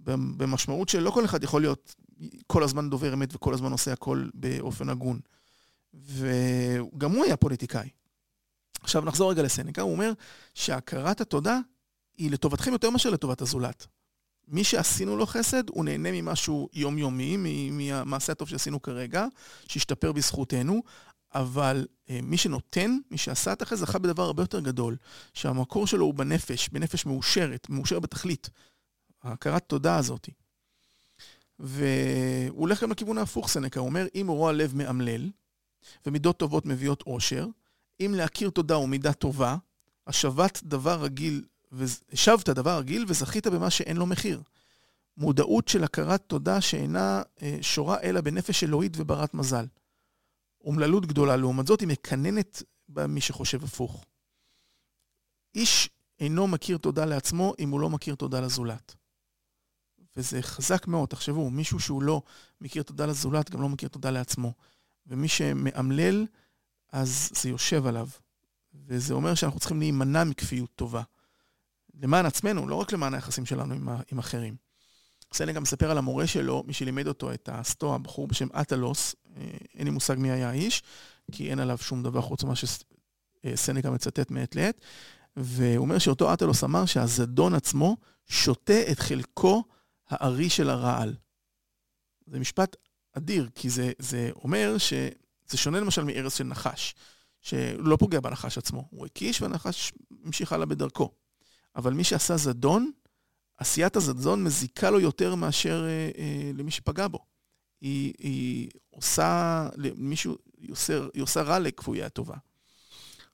במשמעות 0.00 0.88
של 0.88 1.00
לא 1.00 1.10
כל 1.10 1.24
אחד 1.24 1.42
יכול 1.42 1.60
להיות 1.60 1.94
כל 2.46 2.62
הזמן 2.62 2.90
דובר 2.90 3.14
אמת 3.14 3.34
וכל 3.34 3.54
הזמן 3.54 3.72
עושה 3.72 3.92
הכל 3.92 4.28
באופן 4.34 4.88
הגון. 4.88 5.20
וגם 5.94 7.12
הוא 7.12 7.24
היה 7.24 7.36
פוליטיקאי. 7.36 7.88
עכשיו 8.82 9.02
נחזור 9.02 9.30
רגע 9.30 9.42
לסנקה, 9.42 9.82
הוא 9.82 9.92
אומר 9.92 10.12
שהכרת 10.54 11.20
התודה 11.20 11.58
היא 12.16 12.30
לטובתכם 12.30 12.72
יותר 12.72 12.90
מאשר 12.90 13.10
לטובת 13.10 13.40
הזולת. 13.40 13.86
מי 14.48 14.64
שעשינו 14.64 15.16
לו 15.16 15.26
חסד, 15.26 15.68
הוא 15.68 15.84
נהנה 15.84 16.12
ממשהו 16.12 16.68
יומיומי, 16.72 17.36
מהמעשה 17.70 18.32
הטוב 18.32 18.48
שעשינו 18.48 18.82
כרגע, 18.82 19.26
שהשתפר 19.68 20.12
בזכותנו, 20.12 20.82
אבל 21.34 21.86
אה, 22.10 22.20
מי 22.22 22.36
שנותן, 22.36 22.98
מי 23.10 23.18
שעשה 23.18 23.52
את 23.52 23.62
החסד, 23.62 23.76
זכה 23.76 23.98
בדבר 23.98 24.22
הרבה 24.22 24.42
יותר 24.42 24.60
גדול, 24.60 24.96
שהמקור 25.34 25.86
שלו 25.86 26.04
הוא 26.04 26.14
בנפש, 26.14 26.68
בנפש 26.68 27.06
מאושרת, 27.06 27.68
מאושרת 27.70 28.02
בתכלית. 28.02 28.50
ההכרת 29.22 29.62
תודה 29.66 29.96
הזאת. 29.96 30.28
והוא 31.58 32.60
הולך 32.60 32.82
גם 32.82 32.90
לכיוון 32.90 33.18
ההפוך, 33.18 33.48
סנקה, 33.48 33.80
הוא 33.80 33.88
אומר, 33.88 34.06
אם 34.14 34.26
רוע 34.28 34.52
לב 34.52 34.76
מאמלל, 34.76 35.30
ומידות 36.06 36.38
טובות 36.38 36.66
מביאות 36.66 37.02
אושר, 37.02 37.46
אם 38.00 38.14
להכיר 38.16 38.50
תודה 38.50 38.74
הוא 38.74 38.88
מידה 38.88 39.12
טובה, 39.12 39.56
השבת 40.06 40.60
דבר 40.62 41.02
רגיל, 41.02 41.44
השבת 42.12 42.48
דבר 42.48 42.78
רגיל 42.78 43.04
וזכית 43.08 43.46
במה 43.46 43.70
שאין 43.70 43.96
לו 43.96 44.06
מחיר. 44.06 44.42
מודעות 45.16 45.68
של 45.68 45.84
הכרת 45.84 46.22
תודה 46.26 46.60
שאינה 46.60 47.22
אה, 47.42 47.58
שורה 47.60 48.00
אלא 48.02 48.20
בנפש 48.20 48.64
אלוהית 48.64 48.92
וברת 48.96 49.34
מזל. 49.34 49.66
אומללות 50.64 51.06
גדולה, 51.06 51.36
לעומת 51.36 51.66
זאת 51.66 51.80
היא 51.80 51.88
מקננת 51.88 52.62
במי 52.88 53.20
שחושב 53.20 53.64
הפוך. 53.64 54.04
איש 55.54 55.90
אינו 56.20 56.46
מכיר 56.46 56.78
תודה 56.78 57.04
לעצמו 57.04 57.54
אם 57.58 57.70
הוא 57.70 57.80
לא 57.80 57.90
מכיר 57.90 58.14
תודה 58.14 58.40
לזולת. 58.40 58.94
וזה 60.16 60.42
חזק 60.42 60.86
מאוד, 60.86 61.08
תחשבו, 61.08 61.50
מישהו 61.50 61.80
שהוא 61.80 62.02
לא 62.02 62.22
מכיר 62.60 62.82
תודה 62.82 63.06
לזולת, 63.06 63.50
גם 63.50 63.62
לא 63.62 63.68
מכיר 63.68 63.88
תודה 63.88 64.10
לעצמו. 64.10 64.52
ומי 65.06 65.28
שמאמלל, 65.28 66.26
אז 66.92 67.30
זה 67.34 67.48
יושב 67.48 67.86
עליו. 67.86 68.08
וזה 68.74 69.14
אומר 69.14 69.34
שאנחנו 69.34 69.60
צריכים 69.60 69.78
להימנע 69.78 70.24
מכפיות 70.24 70.70
טובה. 70.74 71.02
למען 72.02 72.26
עצמנו, 72.26 72.68
לא 72.68 72.74
רק 72.74 72.92
למען 72.92 73.14
היחסים 73.14 73.46
שלנו 73.46 73.74
עם, 73.74 73.88
עם 74.12 74.18
אחרים. 74.18 74.56
סנא 75.32 75.52
גם 75.52 75.62
מספר 75.62 75.90
על 75.90 75.98
המורה 75.98 76.26
שלו, 76.26 76.64
מי 76.66 76.72
שלימד 76.72 77.06
אותו 77.06 77.32
את 77.32 77.48
הסטואה, 77.52 77.98
בחור 77.98 78.28
בשם 78.28 78.48
אטלוס, 78.60 79.14
אה, 79.36 79.42
אין 79.74 79.84
לי 79.84 79.90
מושג 79.90 80.14
מי 80.18 80.30
היה 80.30 80.48
האיש, 80.48 80.82
כי 81.32 81.50
אין 81.50 81.58
עליו 81.58 81.78
שום 81.78 82.02
דבר 82.02 82.20
חוץ 82.20 82.44
ממה 82.44 82.54
שסנקה 82.56 83.90
מצטט 83.90 84.30
מעת 84.30 84.56
לעת. 84.56 84.80
והוא 85.36 85.78
אומר 85.78 85.98
שאותו 85.98 86.32
אטלוס 86.32 86.64
אמר 86.64 86.86
שהזדון 86.86 87.54
עצמו 87.54 87.96
שותה 88.26 88.92
את 88.92 88.98
חלקו 88.98 89.64
הארי 90.08 90.50
של 90.50 90.70
הרעל. 90.70 91.14
זה 92.26 92.38
משפט 92.38 92.76
אדיר, 93.12 93.48
כי 93.54 93.70
זה, 93.70 93.92
זה 93.98 94.30
אומר 94.34 94.78
שזה 94.78 95.56
שונה 95.56 95.80
למשל 95.80 96.04
מארץ 96.04 96.36
של 96.36 96.44
נחש, 96.44 96.94
שהוא 97.40 97.84
לא 97.84 97.96
פוגע 97.96 98.20
בנחש 98.20 98.58
עצמו, 98.58 98.88
הוא 98.90 99.06
הקיש 99.06 99.42
והנחש 99.42 99.92
המשיך 100.24 100.52
הלאה 100.52 100.66
בדרכו. 100.66 101.12
אבל 101.76 101.92
מי 101.92 102.04
שעשה 102.04 102.36
זדון, 102.36 102.90
עשיית 103.56 103.96
הזדון 103.96 104.44
מזיקה 104.44 104.90
לו 104.90 105.00
יותר 105.00 105.34
מאשר 105.34 105.84
אה, 105.86 106.10
אה, 106.18 106.50
למי 106.54 106.70
שפגע 106.70 107.08
בו. 107.08 107.18
היא, 107.80 108.14
היא 108.18 108.70
עושה, 108.90 109.68
למישהו, 109.76 110.36
היא 110.58 110.72
עושה, 110.72 111.00
היא 111.14 111.22
עושה 111.22 111.42
רע 111.42 111.58
לכפויי 111.58 112.02
הטובה. 112.02 112.36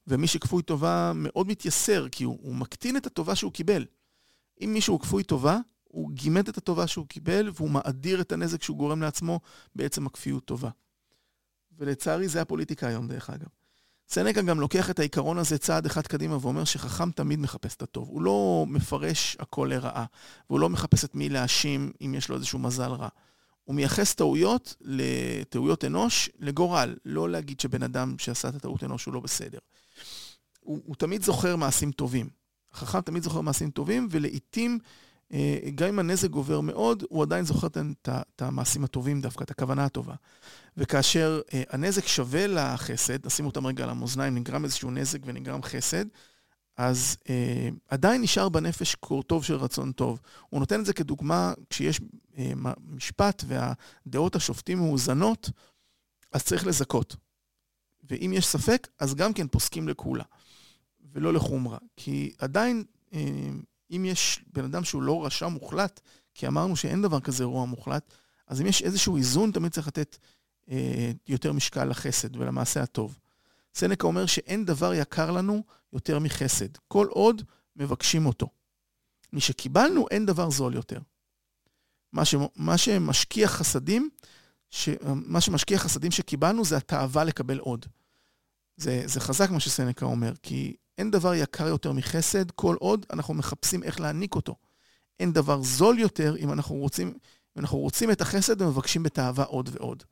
ומי 0.06 0.26
שכפוי 0.26 0.62
טובה 0.62 1.12
מאוד 1.14 1.46
מתייסר, 1.46 2.08
כי 2.08 2.24
הוא, 2.24 2.38
הוא 2.42 2.54
מקטין 2.54 2.96
את 2.96 3.06
הטובה 3.06 3.34
שהוא 3.34 3.52
קיבל. 3.52 3.86
אם 4.60 4.70
מישהו 4.72 4.94
הוא 4.94 5.00
כפוי 5.00 5.24
טובה, 5.24 5.58
הוא 5.84 6.10
גימד 6.10 6.48
את 6.48 6.58
הטובה 6.58 6.86
שהוא 6.86 7.06
קיבל, 7.06 7.50
והוא 7.54 7.70
מאדיר 7.70 8.20
את 8.20 8.32
הנזק 8.32 8.62
שהוא 8.62 8.76
גורם 8.76 9.02
לעצמו 9.02 9.40
בעצם 9.74 10.06
הכפיות 10.06 10.44
טובה. 10.44 10.70
ולצערי 11.78 12.28
זה 12.28 12.40
הפוליטיקה 12.40 12.86
היום, 12.86 13.08
דרך 13.08 13.30
אגב. 13.30 13.48
סנקה 14.08 14.42
גם 14.42 14.60
לוקח 14.60 14.90
את 14.90 14.98
העיקרון 14.98 15.38
הזה 15.38 15.58
צעד 15.58 15.86
אחד 15.86 16.06
קדימה 16.06 16.36
ואומר 16.40 16.64
שחכם 16.64 17.10
תמיד 17.10 17.38
מחפש 17.38 17.76
את 17.76 17.82
הטוב. 17.82 18.08
הוא 18.08 18.22
לא 18.22 18.64
מפרש 18.68 19.36
הכל 19.40 19.70
לרעה, 19.72 20.04
והוא 20.50 20.60
לא 20.60 20.68
מחפש 20.68 21.04
את 21.04 21.14
מי 21.14 21.28
להאשים 21.28 21.92
אם 22.00 22.14
יש 22.14 22.28
לו 22.28 22.36
איזשהו 22.36 22.58
מזל 22.58 22.90
רע. 22.90 23.08
הוא 23.64 23.74
מייחס 23.74 24.14
טעויות 24.14 24.74
לטעויות 24.80 25.84
אנוש 25.84 26.30
לגורל, 26.38 26.96
לא 27.04 27.30
להגיד 27.30 27.60
שבן 27.60 27.82
אדם 27.82 28.14
שעשה 28.18 28.48
את 28.48 28.54
הטעות 28.54 28.84
אנוש 28.84 29.04
הוא 29.04 29.14
לא 29.14 29.20
בסדר. 29.20 29.58
הוא, 30.60 30.80
הוא 30.84 30.96
תמיד 30.96 31.22
זוכר 31.22 31.56
מעשים 31.56 31.92
טובים. 31.92 32.28
החכם 32.72 33.00
תמיד 33.00 33.22
זוכר 33.22 33.40
מעשים 33.40 33.70
טובים, 33.70 34.08
ולעיתים 34.10 34.78
גם 35.74 35.88
אם 35.88 35.98
הנזק 35.98 36.30
גובר 36.30 36.60
מאוד, 36.60 37.04
הוא 37.08 37.22
עדיין 37.22 37.44
זוכר 37.44 37.66
את 38.06 38.42
המעשים 38.42 38.84
הטובים 38.84 39.20
דווקא, 39.20 39.44
את 39.44 39.50
הכוונה 39.50 39.84
הטובה. 39.84 40.14
וכאשר 40.76 41.40
אה, 41.54 41.62
הנזק 41.70 42.06
שווה 42.06 42.46
לחסד, 42.46 43.26
נשים 43.26 43.46
אותם 43.46 43.66
רגע 43.66 43.84
על 43.84 43.90
המאזניים, 43.90 44.34
נגרם 44.34 44.64
איזשהו 44.64 44.90
נזק 44.90 45.18
ונגרם 45.24 45.62
חסד, 45.62 46.04
אז 46.76 47.16
אה, 47.28 47.68
עדיין 47.88 48.22
נשאר 48.22 48.48
בנפש 48.48 48.94
קור 48.94 49.22
טוב 49.22 49.44
של 49.44 49.54
רצון 49.54 49.92
טוב. 49.92 50.20
הוא 50.50 50.60
נותן 50.60 50.80
את 50.80 50.86
זה 50.86 50.92
כדוגמה, 50.92 51.52
כשיש 51.70 52.00
אה, 52.38 52.52
משפט 52.88 53.44
והדעות 53.46 54.36
השופטים 54.36 54.78
מאוזנות, 54.78 55.50
אז 56.32 56.44
צריך 56.44 56.66
לזכות. 56.66 57.16
ואם 58.10 58.32
יש 58.34 58.46
ספק, 58.46 58.88
אז 58.98 59.14
גם 59.14 59.32
כן 59.32 59.48
פוסקים 59.48 59.88
לכולה, 59.88 60.24
ולא 61.12 61.32
לחומרה. 61.32 61.78
כי 61.96 62.32
עדיין 62.38 62.84
אה, 63.14 63.50
אם 63.96 64.04
יש 64.04 64.44
בן 64.52 64.64
אדם 64.64 64.84
שהוא 64.84 65.02
לא 65.02 65.26
רשע 65.26 65.48
מוחלט, 65.48 66.00
כי 66.34 66.46
אמרנו 66.46 66.76
שאין 66.76 67.02
דבר 67.02 67.20
כזה 67.20 67.44
רוע 67.44 67.64
מוחלט, 67.64 68.14
אז 68.48 68.60
אם 68.60 68.66
יש 68.66 68.82
איזשהו 68.82 69.16
איזון, 69.16 69.50
תמיד 69.50 69.72
צריך 69.72 69.86
לתת 69.86 70.16
אה, 70.70 71.12
יותר 71.28 71.52
משקל 71.52 71.84
לחסד 71.84 72.36
ולמעשה 72.36 72.82
הטוב. 72.82 73.18
סנקה 73.74 74.06
אומר 74.06 74.26
שאין 74.26 74.64
דבר 74.64 74.94
יקר 74.94 75.30
לנו 75.30 75.62
יותר 75.92 76.18
מחסד, 76.18 76.68
כל 76.88 77.06
עוד 77.06 77.42
מבקשים 77.76 78.26
אותו. 78.26 78.48
משקיבלנו, 79.32 80.06
אין 80.10 80.26
דבר 80.26 80.50
זול 80.50 80.74
יותר. 80.74 80.98
מה, 82.12 82.24
ש, 82.24 82.34
מה 82.56 82.78
שמשקיע 82.78 83.48
חסדים, 83.48 84.10
ש, 84.70 84.88
מה 85.04 85.40
שמשקיע 85.40 85.78
חסדים 85.78 86.10
שקיבלנו 86.10 86.64
זה 86.64 86.76
התאווה 86.76 87.24
לקבל 87.24 87.58
עוד. 87.58 87.86
זה, 88.76 89.02
זה 89.06 89.20
חזק 89.20 89.50
מה 89.50 89.60
שסנקה 89.60 90.06
אומר, 90.06 90.32
כי 90.42 90.76
אין 90.98 91.10
דבר 91.10 91.34
יקר 91.34 91.66
יותר 91.66 91.92
מחסד, 91.92 92.50
כל 92.50 92.76
עוד 92.78 93.06
אנחנו 93.12 93.34
מחפשים 93.34 93.82
איך 93.82 94.00
להעניק 94.00 94.34
אותו. 94.34 94.56
אין 95.20 95.32
דבר 95.32 95.62
זול 95.62 95.98
יותר 95.98 96.36
אם 96.36 96.52
אנחנו 96.52 96.74
רוצים, 96.74 97.08
אם 97.08 97.60
אנחנו 97.60 97.78
רוצים 97.78 98.10
את 98.10 98.20
החסד 98.20 98.62
ומבקשים 98.62 99.02
בתאווה 99.02 99.44
עוד 99.44 99.70
ועוד. 99.72 100.02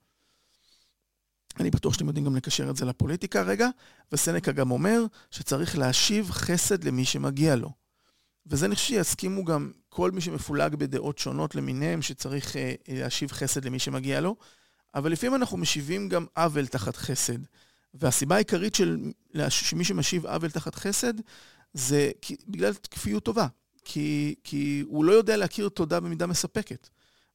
אני 1.60 1.70
בטוח 1.70 1.94
שאתם 1.94 2.06
יודעים 2.06 2.24
גם 2.26 2.36
לקשר 2.36 2.70
את 2.70 2.76
זה 2.76 2.84
לפוליטיקה 2.84 3.42
רגע, 3.42 3.68
וסנקה 4.12 4.52
גם 4.52 4.70
אומר 4.70 5.04
שצריך 5.30 5.78
להשיב 5.78 6.30
חסד 6.30 6.84
למי 6.84 7.04
שמגיע 7.04 7.56
לו. 7.56 7.70
וזה 8.46 8.66
אני 8.66 8.74
חושב 8.74 8.88
שיסכימו 8.88 9.44
גם 9.44 9.72
כל 9.88 10.10
מי 10.10 10.20
שמפולג 10.20 10.74
בדעות 10.74 11.18
שונות 11.18 11.54
למיניהם, 11.54 12.02
שצריך 12.02 12.56
אה, 12.56 12.74
להשיב 12.88 13.32
חסד 13.32 13.64
למי 13.64 13.78
שמגיע 13.78 14.20
לו, 14.20 14.36
אבל 14.94 15.12
לפעמים 15.12 15.34
אנחנו 15.34 15.58
משיבים 15.58 16.08
גם 16.08 16.26
עוול 16.36 16.66
תחת 16.66 16.96
חסד. 16.96 17.38
והסיבה 17.94 18.34
העיקרית 18.34 18.74
של 18.74 18.98
שמי 19.48 19.84
שמשיב 19.84 20.26
עוול 20.26 20.50
תחת 20.50 20.74
חסד, 20.74 21.14
זה 21.74 22.10
בגלל 22.48 22.72
כפיות 22.90 23.24
טובה. 23.24 23.46
כי, 23.84 24.34
כי 24.44 24.84
הוא 24.86 25.04
לא 25.04 25.12
יודע 25.12 25.36
להכיר 25.36 25.68
תודה 25.68 26.00
במידה 26.00 26.26
מספקת. 26.26 26.88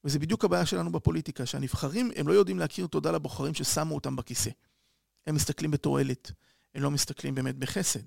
וזה 0.04 0.20
בדיוק 0.20 0.46
הבעיה 0.46 0.66
שלנו 0.66 0.92
בפוליטיקה, 0.92 1.46
שהנבחרים, 1.46 2.12
הם 2.16 2.28
לא 2.28 2.34
יודעים 2.34 2.60
להכיר 2.60 2.88
תודה 2.88 3.12
לבוחרים 3.12 3.54
ששמו 3.54 3.96
אותם 3.96 4.16
בכיסא. 4.16 4.50
הם 5.28 5.36
מסתכלים 5.36 5.72
בתועלת. 5.72 6.32
הם 6.76 6.84
לא 6.84 6.92
מסתכלים 6.92 7.36
באמת 7.36 7.56
בחסד. 7.56 8.04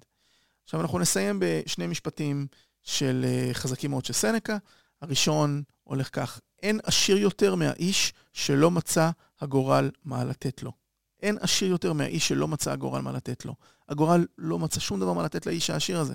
עכשיו 0.65 0.81
אנחנו 0.81 0.99
נסיים 0.99 1.39
בשני 1.43 1.87
משפטים 1.87 2.47
של 2.83 3.25
אה, 3.25 3.51
חזקים 3.55 3.91
מאוד 3.91 4.05
של 4.05 4.13
סנקה. 4.13 4.59
הראשון 5.03 5.63
הולך 5.85 6.09
כך, 6.13 6.41
אין 6.63 6.81
עשיר 6.83 7.17
יותר 7.17 7.55
מהאיש 7.55 8.13
שלא 8.33 8.71
מצא 8.71 9.11
הגורל 9.41 9.91
מה 10.05 10.25
לתת 10.25 10.63
לו. 10.63 10.80
אין 11.23 11.39
עשיר 11.41 11.71
יותר 11.71 11.93
מהאיש 11.93 12.29
שלא 12.29 12.49
מצא 12.49 12.73
הגורל 12.73 13.01
מה 13.01 13.13
לתת 13.13 13.45
לו. 13.45 13.55
הגורל 13.89 14.27
לא 14.39 14.59
מצא 14.59 14.81
שום 14.81 15.01
דבר 15.01 15.13
מה 15.13 15.23
לתת 15.23 15.47
לאיש 15.47 15.71
העשיר 15.71 16.01
הזה. 16.01 16.15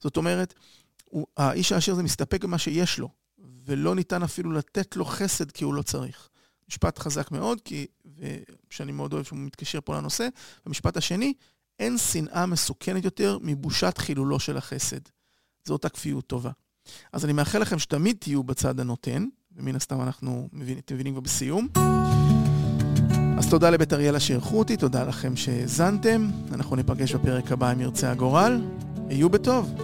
זאת 0.00 0.16
אומרת, 0.16 0.54
הוא, 1.04 1.26
האיש 1.36 1.72
העשיר 1.72 1.94
הזה 1.94 2.02
מסתפק 2.02 2.44
במה 2.44 2.58
שיש 2.58 2.98
לו, 2.98 3.08
ולא 3.64 3.94
ניתן 3.94 4.22
אפילו 4.22 4.52
לתת 4.52 4.96
לו 4.96 5.04
חסד 5.04 5.50
כי 5.50 5.64
הוא 5.64 5.74
לא 5.74 5.82
צריך. 5.82 6.28
משפט 6.68 6.98
חזק 6.98 7.30
מאוד, 7.30 7.60
כי, 7.60 7.86
שאני 8.70 8.92
מאוד 8.92 9.12
אוהב 9.12 9.24
שהוא 9.24 9.38
מתקשר 9.38 9.78
פה 9.84 9.96
לנושא. 9.96 10.28
המשפט 10.66 10.96
השני, 10.96 11.34
אין 11.78 11.98
שנאה 11.98 12.46
מסוכנת 12.46 13.04
יותר 13.04 13.38
מבושת 13.42 13.98
חילולו 13.98 14.40
של 14.40 14.56
החסד. 14.56 15.00
זו 15.64 15.72
אותה 15.72 15.88
כפיות 15.88 16.26
טובה. 16.26 16.50
אז 17.12 17.24
אני 17.24 17.32
מאחל 17.32 17.58
לכם 17.58 17.78
שתמיד 17.78 18.16
תהיו 18.20 18.44
בצד 18.44 18.80
הנותן, 18.80 19.26
ומן 19.52 19.76
הסתם 19.76 20.02
אנחנו 20.02 20.48
מבינים, 20.52 20.78
אתם 20.78 20.94
מבינים 20.94 21.14
כבר 21.14 21.20
בסיום. 21.20 21.68
אז 23.46 23.50
תודה 23.50 23.70
לבית 23.70 23.92
אריאלה 23.92 24.20
שאירחו 24.20 24.58
אותי, 24.58 24.76
תודה 24.76 25.04
לכם 25.04 25.36
שהאזנתם. 25.36 26.30
אנחנו 26.52 26.76
ניפגש 26.76 27.14
בפרק 27.14 27.52
הבא 27.52 27.72
אם 27.72 27.80
ירצה 27.80 28.10
הגורל. 28.10 28.60
היו 29.08 29.30
בטוב. 29.30 29.74